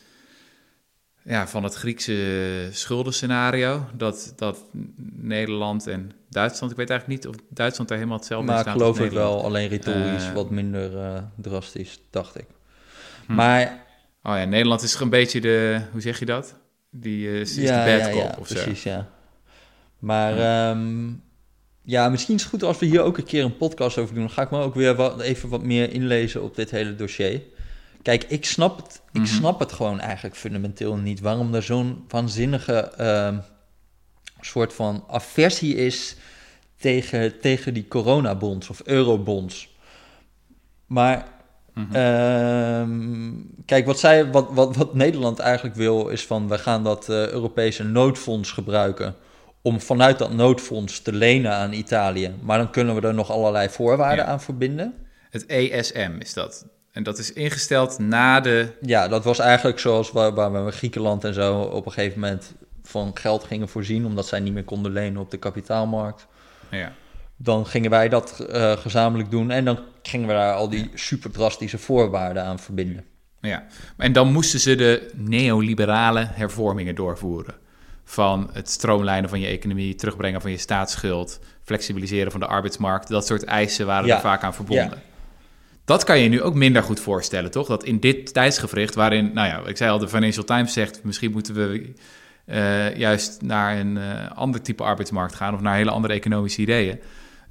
[1.23, 3.85] ja, van het Griekse schuldenscenario?
[3.93, 4.59] Dat, dat
[5.13, 8.77] Nederland en Duitsland, ik weet eigenlijk niet of Duitsland daar helemaal hetzelfde Maar ik staat
[8.77, 9.33] geloof Nederland.
[9.33, 12.45] wel, alleen retorisch Eh, wat minder eh, drastisch, dacht ik.
[13.25, 13.33] Hm.
[13.35, 13.82] Maar
[14.23, 16.55] Oh ja, Nederland is een beetje de, hoe zeg je dat?
[16.91, 18.53] Die eh, is ja, de bad ja, cop ja, of zo.
[18.53, 19.09] precies, ja.
[19.99, 21.11] Maar ehm,
[21.81, 24.23] ja, misschien is het goed als we hier ook een keer een podcast over doen.
[24.23, 27.41] Dan ga ik me ook weer wat, even wat meer inlezen op dit hele dossier.
[28.01, 29.29] Kijk, ik snap het, ik Mhm.
[29.29, 31.19] snap het gewoon eigenlijk fundamenteel niet.
[31.19, 33.37] Waarom er zo'n waanzinnige ehm,
[34.41, 36.15] soort van aversie is
[36.77, 39.75] tegen, tegen die coronabonds of eurobonds.
[40.85, 41.27] Maar
[41.73, 41.95] Mhm.
[41.95, 43.31] Ehm,
[43.65, 47.27] kijk, wat, zij, wat, wat, wat Nederland eigenlijk wil, is van we gaan dat eh,
[47.29, 49.15] Europese noodfonds gebruiken
[49.61, 52.35] om vanuit dat noodfonds te lenen aan Italië.
[52.41, 54.31] Maar dan kunnen we er nog allerlei voorwaarden Ja.
[54.31, 54.93] aan verbinden.
[55.29, 56.65] Het ESM is dat.
[56.91, 61.23] En dat is ingesteld na de Ja, dat was eigenlijk zoals waar, waar we Griekenland
[61.23, 62.53] en zo op een gegeven moment
[62.83, 66.27] van geld gingen voorzien, omdat zij niet meer konden lenen op de kapitaalmarkt.
[66.69, 66.91] ja,
[67.37, 71.31] Dan gingen wij dat eh, gezamenlijk doen en dan gingen we daar al die super
[71.31, 73.03] drastische voorwaarden aan verbinden.
[73.41, 73.63] Ja,
[73.97, 77.55] en dan moesten ze de neoliberale hervormingen doorvoeren.
[78.05, 83.07] Van het stroomlijnen van je economie, terugbrengen van je staatsschuld, flexibiliseren van de arbeidsmarkt.
[83.07, 84.15] Dat soort eisen waren Ja.
[84.15, 84.85] er vaak aan verbonden.
[84.89, 85.11] Ja.
[85.85, 87.67] Dat kan je nu ook minder goed voorstellen, toch?
[87.67, 91.31] Dat in dit tijdsgevricht, waarin, nou ja, ik zei al, de Financial Times zegt, misschien
[91.31, 91.93] moeten we
[92.45, 96.99] eh, juist naar een eh, ander type arbeidsmarkt gaan of naar hele andere economische ideeën.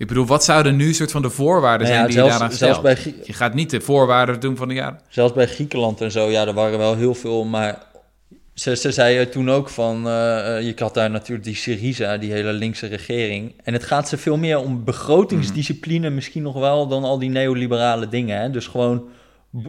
[0.02, 2.56] Ik bedoel, wat zouden nu soort van de voorwaarden Nou zijn die zelfs- je daaraan
[2.56, 3.04] zelfs stelt?
[3.04, 5.00] bij Je gaat niet de voorwaarden doen van de jaren.
[5.08, 7.78] Zelfs bij Griekenland en zo, ja, er waren wel heel veel, maar
[8.54, 12.32] ze, ze zeiden toen ook van, eh, eh, je had daar natuurlijk die Syriza, die
[12.32, 13.54] hele linkse regering.
[13.64, 18.08] En het gaat ze veel meer om begrotingsdiscipline misschien nog wel dan al die neoliberale
[18.08, 18.40] dingen.
[18.40, 18.50] Hè?
[18.50, 19.02] Dus gewoon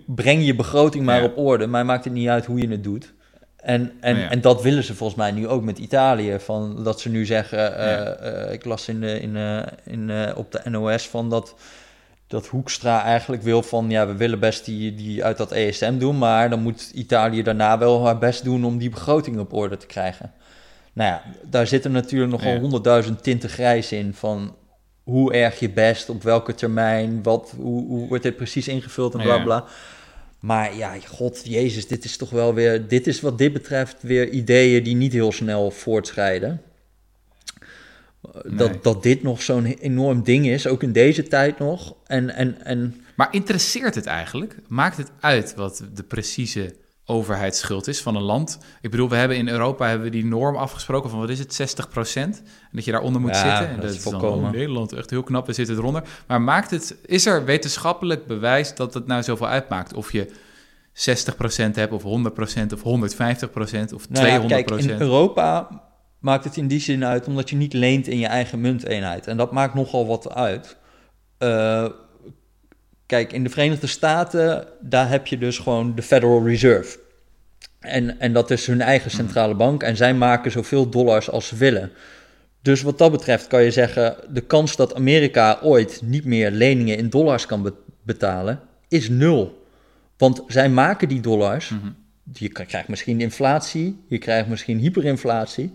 [0.06, 1.26] breng je begroting maar Ja.
[1.26, 3.14] op orde, maar maakt het niet uit hoe je het doet.
[3.64, 4.30] En, en, Ja.
[4.30, 6.40] en dat willen ze volgens mij nu ook met Italië.
[6.40, 8.04] Van dat ze nu zeggen, eh, Ja.
[8.04, 11.56] eh, ik las in de, in, eh, in, op de NOS van dat
[12.28, 16.18] dat Hoekstra eigenlijk wil van ja, we willen best die, die uit dat ESM doen,
[16.18, 19.86] maar dan moet Italië daarna wel haar best doen om die begroting op orde te
[19.86, 20.32] krijgen.
[20.94, 22.60] Nou ja, daar zitten natuurlijk nogal Ja.
[22.60, 24.56] honderdduizend tinten grijs in van
[25.04, 29.22] hoe erg je best, op welke termijn, wat, hoe, hoe wordt dit precies ingevuld en
[29.22, 29.44] bla Ja.
[29.44, 29.64] bla.
[30.44, 34.30] Maar ja, god, jezus, dit is toch wel weer, dit is wat dit betreft weer
[34.30, 36.62] ideeën die niet heel snel voortschrijden.
[38.44, 38.56] Nee.
[38.56, 41.96] Dat, dat dit nog zo'n enorm ding is, ook in deze tijd nog.
[42.06, 44.56] En, en, en Maar interesseert het eigenlijk?
[44.68, 46.76] Maakt het uit wat de precieze
[47.06, 48.58] overheidsschuld is van een land?
[48.82, 51.78] Ik bedoel, we hebben in Europa hebben we die norm afgesproken van wat is het,
[51.78, 52.36] 60% En
[52.72, 53.68] dat je daaronder moet Ja, zitten.
[53.68, 54.52] En dat dat, is dan volkomen.
[54.52, 56.04] Nederland echt heel knap, we zitten eronder.
[56.28, 59.94] Maar maakt het, is er wetenschappelijk bewijs dat het nou zoveel uitmaakt?
[59.94, 60.32] Of je
[60.94, 62.06] 60% hebt of 100%
[62.74, 62.84] of 150%
[63.94, 64.10] of 200%.
[64.10, 65.82] Nou ja, kijk, in Europa
[66.20, 69.28] maakt het in die zin uit omdat je niet leent in je eigen munteenheid.
[69.28, 70.78] En dat maakt nogal wat uit.
[71.40, 71.86] Uh,
[73.14, 77.00] kijk, in de Verenigde Staten, daar heb je dus gewoon de Federal Reserve.
[77.80, 79.20] En, en dat is hun eigen hmm.
[79.20, 79.84] centrale bank.
[79.84, 81.92] En zij maken zoveel dollars als ze willen.
[82.62, 86.98] Dus wat dat betreft kan je zeggen, de kans dat Amerika ooit niet meer leningen
[86.98, 89.68] in dollars kan betalen, is nul.
[90.18, 91.70] Want zij maken die dollars.
[91.70, 91.92] Mhm.
[92.34, 95.72] Je krijgt misschien inflatie, je krijgt misschien hyperinflatie.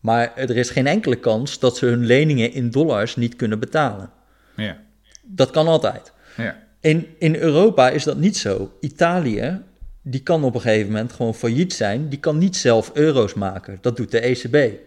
[0.00, 4.10] Maar er is geen enkele kans dat ze hun leningen in dollars niet kunnen betalen.
[4.56, 4.76] Ja.
[5.22, 6.12] Dat kan altijd.
[6.36, 6.68] Ja.
[6.80, 8.72] In, in Europa is dat niet zo.
[8.80, 9.62] Italië,
[10.02, 12.08] die kan op een gegeven moment gewoon failliet zijn.
[12.08, 13.78] Die kan niet zelf euro's maken.
[13.80, 14.78] Dat doet de ECB.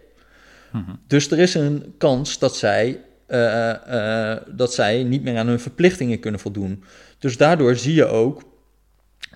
[0.72, 0.90] Mhm.
[1.06, 6.20] Dus er is een kans dat zij, uh, dat zij niet meer aan hun verplichtingen
[6.20, 6.84] kunnen voldoen.
[7.18, 8.42] Dus daardoor zie je ook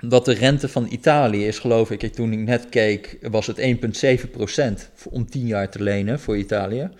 [0.00, 4.90] dat de rente van Italië is, geloof ik, toen ik net keek, was het 1,7%
[5.10, 6.90] om 10 jaar te lenen voor Italië.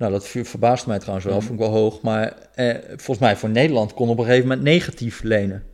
[0.00, 2.00] Nou, dat verbaast mij trouwens wel, vond ik wel hoog.
[2.00, 5.64] Maar eh, volgens mij voor Nederland kon op een gegeven moment negatief lenen.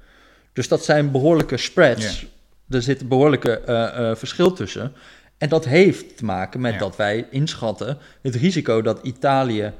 [0.53, 2.27] Dus dat zijn behoorlijke spreads.
[2.69, 4.93] Er zit een behoorlijke uh, verschil tussen.
[5.39, 7.99] En dat heeft te maken met dat wij inschatten...
[8.23, 9.73] het risico dat Italië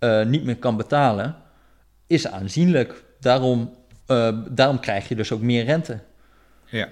[0.00, 1.36] uh, niet meer kan betalen...
[2.06, 3.04] is aanzienlijk.
[3.20, 3.74] Daarom,
[4.50, 5.98] daarom krijg je dus ook meer rente.
[6.66, 6.88] Ja.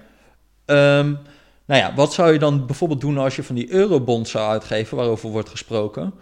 [0.99, 1.17] Um,
[1.65, 4.97] nou ja, wat zou je dan bijvoorbeeld doen als je van die eurobond zou uitgeven,
[4.97, 6.13] waarover wordt gesproken?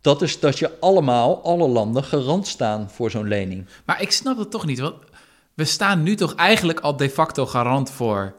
[0.00, 3.66] Dat is dat je allemaal, alle landen, garant staan voor zo'n lening.
[3.84, 4.94] Maar ik snap het toch niet, want
[5.54, 8.34] we staan nu toch eigenlijk al de facto garant voor,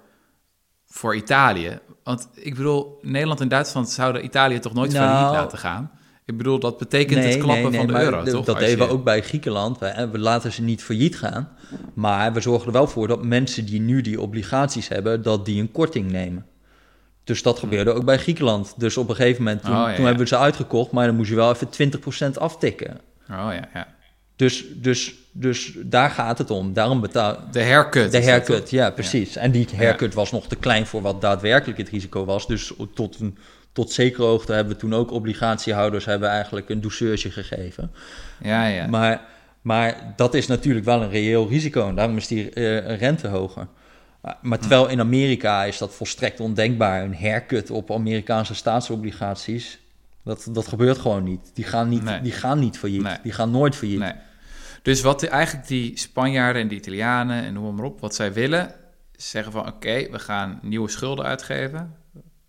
[0.86, 1.80] voor Italië.
[2.04, 5.92] Want ik bedoel, Nederland en Duitsland zouden Italië toch nooit nou, failliet laten gaan?
[6.26, 8.46] Ik bedoel, dat betekent het klappen van de euro, toch?
[8.46, 9.78] Dat deden we ook bij Griekenland.
[9.78, 11.50] We, we laten ze niet failliet gaan.
[11.94, 15.62] Maar we zorgen er wel voor dat mensen die nu die obligaties hebben, dat die
[15.62, 16.46] een korting nemen.
[17.30, 18.74] Dus dat gebeurde ook bij Griekenland.
[18.78, 21.30] Dus op een gegeven moment, toen, oh, toen hebben we ze uitgekocht, maar dan moest
[21.30, 21.70] je wel even
[22.32, 23.00] 20% aftikken.
[23.22, 23.88] Oh ja, ja.
[24.36, 26.74] Dus, dus, dus daar gaat het om.
[26.74, 27.38] Daarom betaal...
[27.52, 28.12] De haircut.
[28.12, 29.36] De haircut, ja, precies.
[29.36, 32.48] En die haircut was nog te klein voor wat daadwerkelijk het risico was.
[32.48, 33.38] Dus tot, een,
[33.74, 37.92] tot zekere hoogte hebben we toen ook obligatiehouders hebben eigenlijk een douceurtje gegeven.
[38.44, 38.88] Ja, ja.
[38.88, 39.22] Maar,
[39.62, 41.88] maar dat is natuurlijk wel een reëel risico.
[41.88, 43.68] En daarom is die uh, rente hoger.
[44.42, 47.04] Maar terwijl in Amerika is dat volstrekt ondenkbaar.
[47.04, 49.80] Een haircut op Amerikaanse staatsobligaties.
[50.24, 51.52] Dat, dat gebeurt gewoon niet.
[51.54, 53.20] Die gaan niet, die gaan niet failliet.
[53.24, 54.00] Die gaan nooit failliet.
[54.00, 54.14] Nee.
[54.82, 58.76] Dus wat eigenlijk die Spanjaarden en de Italianen en noem maar op, wat zij willen,
[59.16, 61.96] zeggen van oké, we gaan nieuwe schulden uitgeven.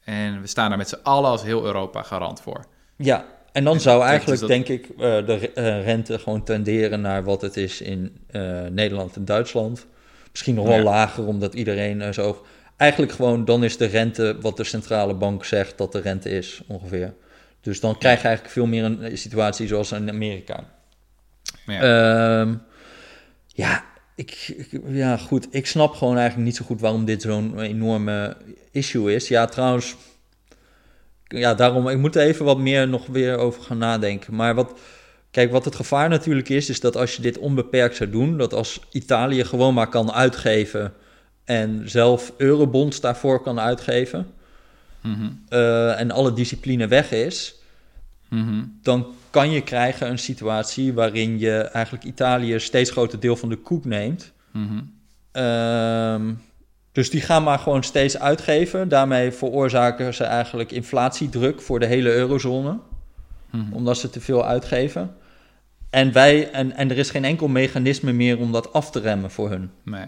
[0.01, 2.65] En we staan daar met z'n allen als heel Europa garant voor.
[2.97, 7.41] Ja, en dan zou eigenlijk, denk ik, uh, de uh, rente gewoon tenderen naar wat
[7.41, 9.87] het is in uh, Nederland en Duitsland.
[10.31, 12.45] Misschien nog wel lager, omdat iedereen uh, zo...
[12.77, 16.63] Eigenlijk gewoon, dan is de rente wat de centrale bank zegt dat de rente is,
[16.67, 17.15] ongeveer.
[17.61, 20.65] Dus dan krijg je eigenlijk veel meer een situatie zoals in Amerika.
[21.67, 22.63] Ja, um,
[23.47, 24.57] ja, ik,
[24.87, 25.47] ja, goed.
[25.51, 28.37] Ik snap gewoon eigenlijk niet zo goed waarom dit zo'n enorme
[28.71, 29.29] issue is.
[29.29, 29.97] Ja, trouwens,
[31.25, 34.35] ja, daarom, ik moet er even wat meer nog weer over gaan nadenken.
[34.35, 34.79] Maar wat,
[35.31, 38.55] Kijk, wat het gevaar natuurlijk is, is dat als je dit onbeperkt zou doen, dat
[38.55, 40.93] als Italië gewoon maar kan uitgeven
[41.45, 44.27] en zelf eurobonds daarvoor kan uitgeven,
[45.01, 45.31] mhm.
[45.49, 47.55] eh, en alle discipline weg is,
[48.29, 48.65] mhm.
[48.83, 53.49] dan kan je krijgen een situatie waarin je eigenlijk Italië een steeds groter deel van
[53.49, 54.33] de koek neemt.
[54.51, 54.81] Mhm.
[55.33, 56.33] Ehm,
[56.93, 58.89] dus die gaan maar gewoon steeds uitgeven.
[58.89, 62.79] Daarmee veroorzaken ze eigenlijk inflatiedruk voor de hele eurozone.
[63.73, 65.15] Omdat ze te veel uitgeven.
[65.91, 69.31] En, wij, en, en er is geen enkel mechanisme meer om dat af te remmen
[69.31, 69.71] voor hun.
[69.85, 70.07] Nee.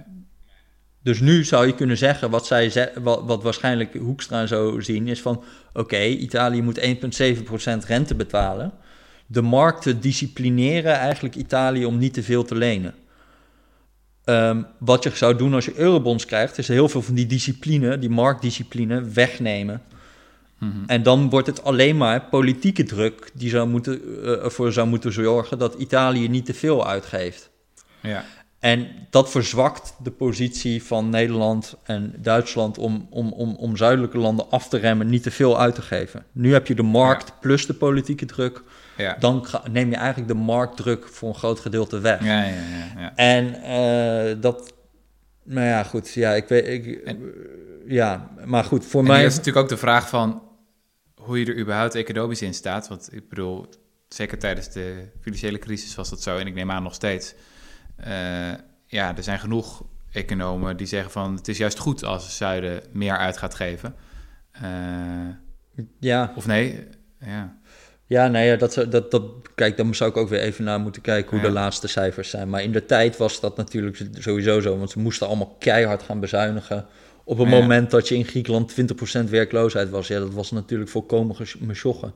[1.03, 5.21] Dus nu zou je kunnen zeggen, wat, zij wat, wat waarschijnlijk Hoekstra zo zien, is
[5.21, 8.73] van oké, Italië moet 1,7% rente betalen.
[9.27, 12.95] De markten disciplineren eigenlijk Italië om niet te veel te lenen.
[14.25, 17.99] Um, wat je zou doen als je eurobonds krijgt, is heel veel van die discipline,
[17.99, 19.83] die marktdiscipline, wegnemen.
[20.63, 20.85] Mhm.
[20.87, 25.13] En dan wordt het alleen maar politieke druk die zou moeten, uh, ervoor zou moeten
[25.13, 27.51] zorgen dat Italië niet te veel uitgeeft.
[28.01, 28.25] Ja.
[28.59, 34.51] En dat verzwakt de positie van Nederland en Duitsland om, om, om, om zuidelijke landen
[34.51, 36.25] af te remmen, niet te veel uit te geven.
[36.33, 38.63] Nu heb je de markt plus de politieke druk.
[38.97, 39.17] Ja.
[39.19, 42.25] Dan neem je eigenlijk de marktdruk voor een groot gedeelte weg.
[42.25, 42.55] Ja, ja,
[42.99, 44.73] ja, En uh, dat,
[45.43, 47.15] nou ja, goed, ja, ik weet, ik,
[47.87, 49.25] ja, maar goed, voor mij.
[49.25, 50.43] is natuurlijk ook de vraag van
[51.25, 52.89] hoe je er überhaupt economisch in staat.
[52.89, 53.69] Want ik bedoel,
[54.09, 57.35] zeker tijdens de financiële crisis was dat zo en ik neem aan nog steeds.
[58.01, 58.07] Uh,
[58.87, 62.83] ja, er zijn genoeg economen die zeggen van het is juist goed als het zuiden
[62.93, 63.95] meer uit gaat geven.
[64.63, 65.35] Uh,
[66.01, 66.33] ja.
[66.37, 66.87] Of nee,
[67.19, 67.61] ja.
[68.07, 69.23] Ja, nee, ja, dat, dat, dat,
[69.55, 72.49] kijk, dan zou ik ook weer even naar moeten kijken hoe de laatste cijfers zijn.
[72.49, 76.21] Maar in de tijd was dat natuurlijk sowieso zo, want ze moesten allemaal keihard gaan
[76.21, 76.87] bezuinigen.
[77.25, 78.75] Op het moment dat je in Griekenland
[79.25, 82.15] 20% werkloosheid was, ja, dat was natuurlijk volkomen mesjoggen.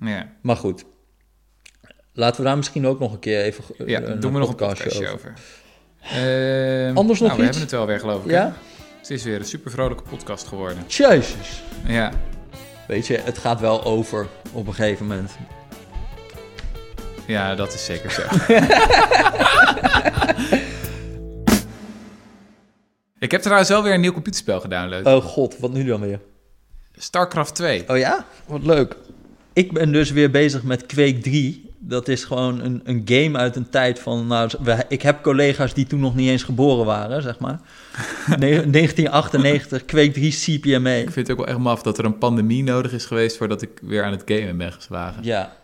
[0.00, 0.32] Ja.
[0.42, 0.84] Maar goed,
[2.12, 4.54] laten we daar misschien ook nog een keer even ja, een doen we nog een
[4.54, 5.14] podcastje over.
[5.14, 5.34] over.
[6.02, 7.38] Uh, Anders nog nou, iets?
[7.38, 8.30] we hebben het wel weer, geloof ik.
[8.30, 8.56] Ja?
[8.98, 10.84] Het is weer een super vrolijke podcast geworden.
[10.86, 11.62] Jezus.
[11.86, 12.12] Ja.
[12.86, 15.30] Weet je, het gaat wel over op een gegeven moment.
[17.26, 18.22] Ja, dat is zeker zo.
[23.24, 25.06] ik heb trouwens wel weer een nieuw computerspel gedownload.
[25.06, 26.20] Oh god, wat nu dan weer?
[26.96, 27.84] StarCraft 2.
[27.88, 28.26] Oh ja?
[28.46, 28.96] Wat leuk.
[29.52, 33.56] Ik ben dus weer bezig met Quake 3 dat is gewoon een, een game uit
[33.56, 34.26] een tijd van...
[34.26, 34.50] Nou,
[34.88, 37.60] ik heb collega's die toen nog niet eens geboren waren, zeg maar.
[38.38, 40.90] 1998, Quake 3 CPMA.
[40.90, 43.36] Ik vind het ook wel echt maf dat er een pandemie nodig is geweest...
[43.36, 45.24] voordat ik weer aan het gamen ben geslagen.
[45.24, 45.56] Ja,